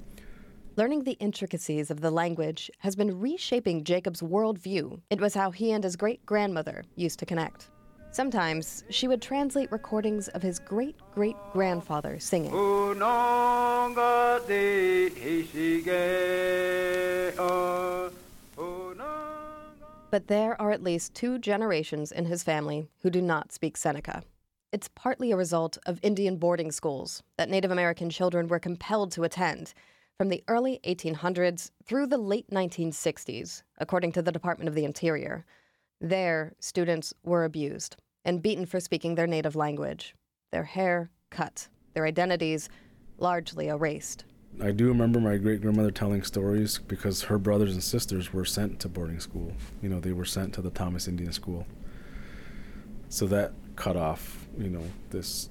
Learning 0.77 1.03
the 1.03 1.17
intricacies 1.19 1.91
of 1.91 1.99
the 1.99 2.09
language 2.09 2.71
has 2.79 2.95
been 2.95 3.19
reshaping 3.19 3.83
Jacob's 3.83 4.21
worldview. 4.21 5.01
It 5.09 5.19
was 5.19 5.33
how 5.33 5.51
he 5.51 5.73
and 5.73 5.83
his 5.83 5.97
great 5.97 6.25
grandmother 6.25 6.85
used 6.95 7.19
to 7.19 7.25
connect. 7.25 7.69
Sometimes 8.11 8.83
she 8.89 9.07
would 9.07 9.21
translate 9.21 9.71
recordings 9.71 10.29
of 10.29 10.41
his 10.41 10.59
great 10.59 10.95
great 11.13 11.35
grandfather 11.53 12.19
singing. 12.19 12.51
But 20.11 20.27
there 20.27 20.59
are 20.59 20.71
at 20.71 20.81
least 20.81 21.13
two 21.13 21.37
generations 21.37 22.11
in 22.11 22.25
his 22.25 22.41
family 22.41 22.87
who 23.03 23.11
do 23.11 23.21
not 23.21 23.51
speak 23.51 23.77
Seneca. 23.77 24.23
It's 24.71 24.89
partly 24.95 25.31
a 25.31 25.37
result 25.37 25.77
of 25.85 25.99
Indian 26.01 26.37
boarding 26.37 26.71
schools 26.71 27.21
that 27.37 27.49
Native 27.49 27.69
American 27.69 28.09
children 28.09 28.47
were 28.47 28.59
compelled 28.59 29.11
to 29.11 29.23
attend 29.23 29.73
from 30.17 30.29
the 30.29 30.43
early 30.47 30.79
1800s 30.83 31.71
through 31.85 32.07
the 32.07 32.17
late 32.17 32.49
1960s, 32.49 33.61
according 33.77 34.11
to 34.13 34.21
the 34.21 34.31
Department 34.31 34.67
of 34.67 34.75
the 34.75 34.83
Interior. 34.85 35.45
There, 36.01 36.53
students 36.59 37.13
were 37.23 37.43
abused. 37.43 37.97
and 38.25 38.41
beaten 38.41 38.65
for 38.65 38.79
speaking 38.79 39.15
their 39.15 39.27
native 39.27 39.55
language, 39.55 40.13
their 40.51 40.63
hair 40.63 41.09
cut, 41.29 41.67
their 41.93 42.05
identities 42.05 42.69
largely 43.17 43.67
erased. 43.67 44.25
I 44.61 44.71
do 44.71 44.87
remember 44.87 45.19
my 45.19 45.37
great 45.37 45.61
grandmother 45.61 45.91
telling 45.91 46.23
stories 46.23 46.79
because 46.79 47.23
her 47.23 47.37
brothers 47.37 47.73
and 47.73 47.83
sisters 47.83 48.33
were 48.33 48.45
sent 48.45 48.79
to 48.81 48.89
boarding 48.89 49.19
school. 49.19 49.53
You 49.81 49.89
know, 49.89 49.99
they 49.99 50.11
were 50.11 50.25
sent 50.25 50.53
to 50.55 50.61
the 50.61 50.69
Thomas 50.69 51.07
Indian 51.07 51.31
School. 51.31 51.65
So 53.09 53.25
that 53.27 53.53
cut 53.75 53.95
off, 53.95 54.47
you 54.57 54.69
know, 54.69 54.83
this, 55.11 55.49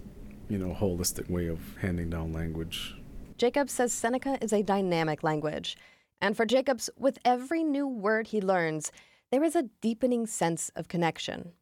you 0.48 0.58
know, 0.58 0.74
holistic 0.74 1.30
way 1.30 1.46
of 1.46 1.60
handing 1.80 2.10
down 2.10 2.32
language. 2.32 2.94
Jacobs 3.38 3.72
says 3.72 3.92
Seneca 3.92 4.38
is 4.42 4.52
a 4.52 4.62
dynamic 4.62 5.22
language. 5.22 5.76
And 6.20 6.36
for 6.36 6.44
Jacobs, 6.44 6.90
with 6.98 7.18
every 7.24 7.62
new 7.62 7.86
word 7.86 8.28
he 8.28 8.40
learns, 8.40 8.90
there 9.30 9.44
is 9.44 9.54
a 9.54 9.68
deepening 9.80 10.26
sense 10.26 10.70
of 10.74 10.88
connection 10.88 11.52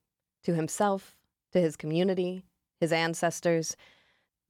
to 0.44 0.54
himself, 0.54 1.16
to 1.52 1.60
his 1.60 1.76
community, 1.76 2.42
his 2.80 2.92
ancestors. 2.92 3.76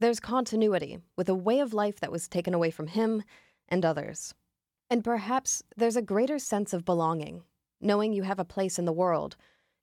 There's 0.00 0.20
continuity 0.20 0.98
with 1.16 1.28
a 1.28 1.34
way 1.34 1.60
of 1.60 1.72
life 1.72 2.00
that 2.00 2.12
was 2.12 2.28
taken 2.28 2.52
away 2.52 2.70
from 2.70 2.88
him 2.88 3.22
and 3.68 3.84
others. 3.84 4.34
And 4.90 5.02
perhaps 5.02 5.62
there's 5.76 5.96
a 5.96 6.02
greater 6.02 6.38
sense 6.38 6.72
of 6.72 6.84
belonging, 6.84 7.42
knowing 7.80 8.12
you 8.12 8.22
have 8.24 8.38
a 8.38 8.44
place 8.44 8.78
in 8.78 8.84
the 8.84 8.92
world. 8.92 9.36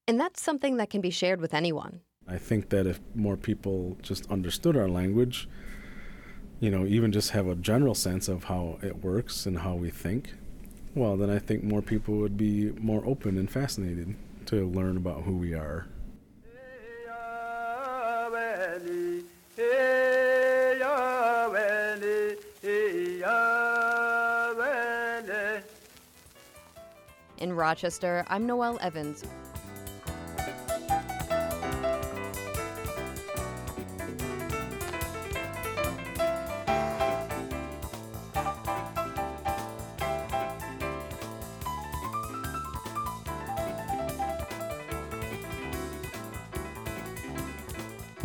And 0.07 0.19
that's 0.19 0.41
something 0.41 0.77
that 0.77 0.89
can 0.89 1.01
be 1.01 1.09
shared 1.09 1.41
with 1.41 1.53
anyone. 1.53 2.01
I 2.27 2.37
think 2.37 2.69
that 2.69 2.87
if 2.87 2.99
more 3.15 3.35
people 3.35 3.97
just 4.01 4.29
understood 4.31 4.77
our 4.77 4.87
language, 4.87 5.49
you 6.59 6.69
know, 6.69 6.85
even 6.85 7.11
just 7.11 7.31
have 7.31 7.47
a 7.47 7.55
general 7.55 7.95
sense 7.95 8.27
of 8.29 8.45
how 8.45 8.77
it 8.81 9.03
works 9.03 9.45
and 9.45 9.59
how 9.59 9.75
we 9.75 9.89
think, 9.89 10.33
well, 10.95 11.17
then 11.17 11.29
I 11.29 11.39
think 11.39 11.63
more 11.63 11.81
people 11.81 12.15
would 12.15 12.37
be 12.37 12.71
more 12.79 13.03
open 13.05 13.37
and 13.37 13.49
fascinated 13.49 14.15
to 14.47 14.67
learn 14.69 14.97
about 14.97 15.23
who 15.23 15.37
we 15.37 15.53
are. 15.53 15.87
In 27.39 27.51
Rochester, 27.51 28.23
I'm 28.29 28.47
Noelle 28.47 28.77
Evans. 28.79 29.25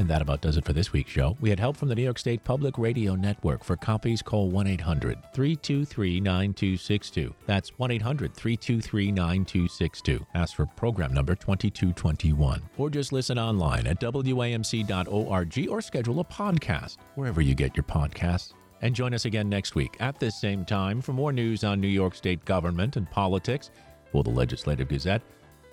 That 0.09 0.23
about 0.23 0.41
does 0.41 0.57
it 0.57 0.65
for 0.65 0.73
this 0.73 0.91
week's 0.91 1.11
show. 1.11 1.37
We 1.39 1.51
had 1.51 1.61
help 1.61 1.77
from 1.77 1.89
the 1.89 1.95
New 1.95 2.03
York 2.03 2.19
State 2.19 2.43
Public 2.43 2.79
Radio 2.79 3.15
Network. 3.15 3.63
For 3.63 3.77
copies, 3.77 4.23
call 4.23 4.49
1 4.49 4.67
800 4.67 5.19
323 5.35 6.21
9262. 6.21 7.35
That's 7.45 7.69
1 7.79 7.91
800 7.91 8.35
323 8.35 9.13
9262. 9.13 10.27
Ask 10.35 10.57
for 10.57 10.65
program 10.65 11.13
number 11.13 11.35
2221. 11.35 12.63
Or 12.79 12.89
just 12.89 13.13
listen 13.13 13.39
online 13.39 13.87
at 13.87 14.01
WAMC.org 14.01 15.69
or 15.69 15.81
schedule 15.83 16.21
a 16.21 16.25
podcast 16.25 16.97
wherever 17.15 17.43
you 17.43 17.55
get 17.55 17.77
your 17.77 17.85
podcasts. 17.85 18.55
And 18.81 18.95
join 18.95 19.13
us 19.13 19.27
again 19.27 19.51
next 19.51 19.75
week 19.75 19.95
at 20.01 20.19
this 20.19 20.41
same 20.41 20.65
time 20.65 21.03
for 21.03 21.13
more 21.13 21.33
news 21.33 21.65
on 21.65 21.83
New 21.83 21.89
York 21.89 22.15
State 22.15 22.45
government 22.47 22.97
and 22.97 23.11
politics. 23.11 23.71
For 24.11 24.25
the 24.25 24.31
Legislative 24.31 24.89
Gazette, 24.89 25.21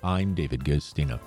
I'm 0.03 0.35
David 0.35 0.65
Guistina. 0.65 1.21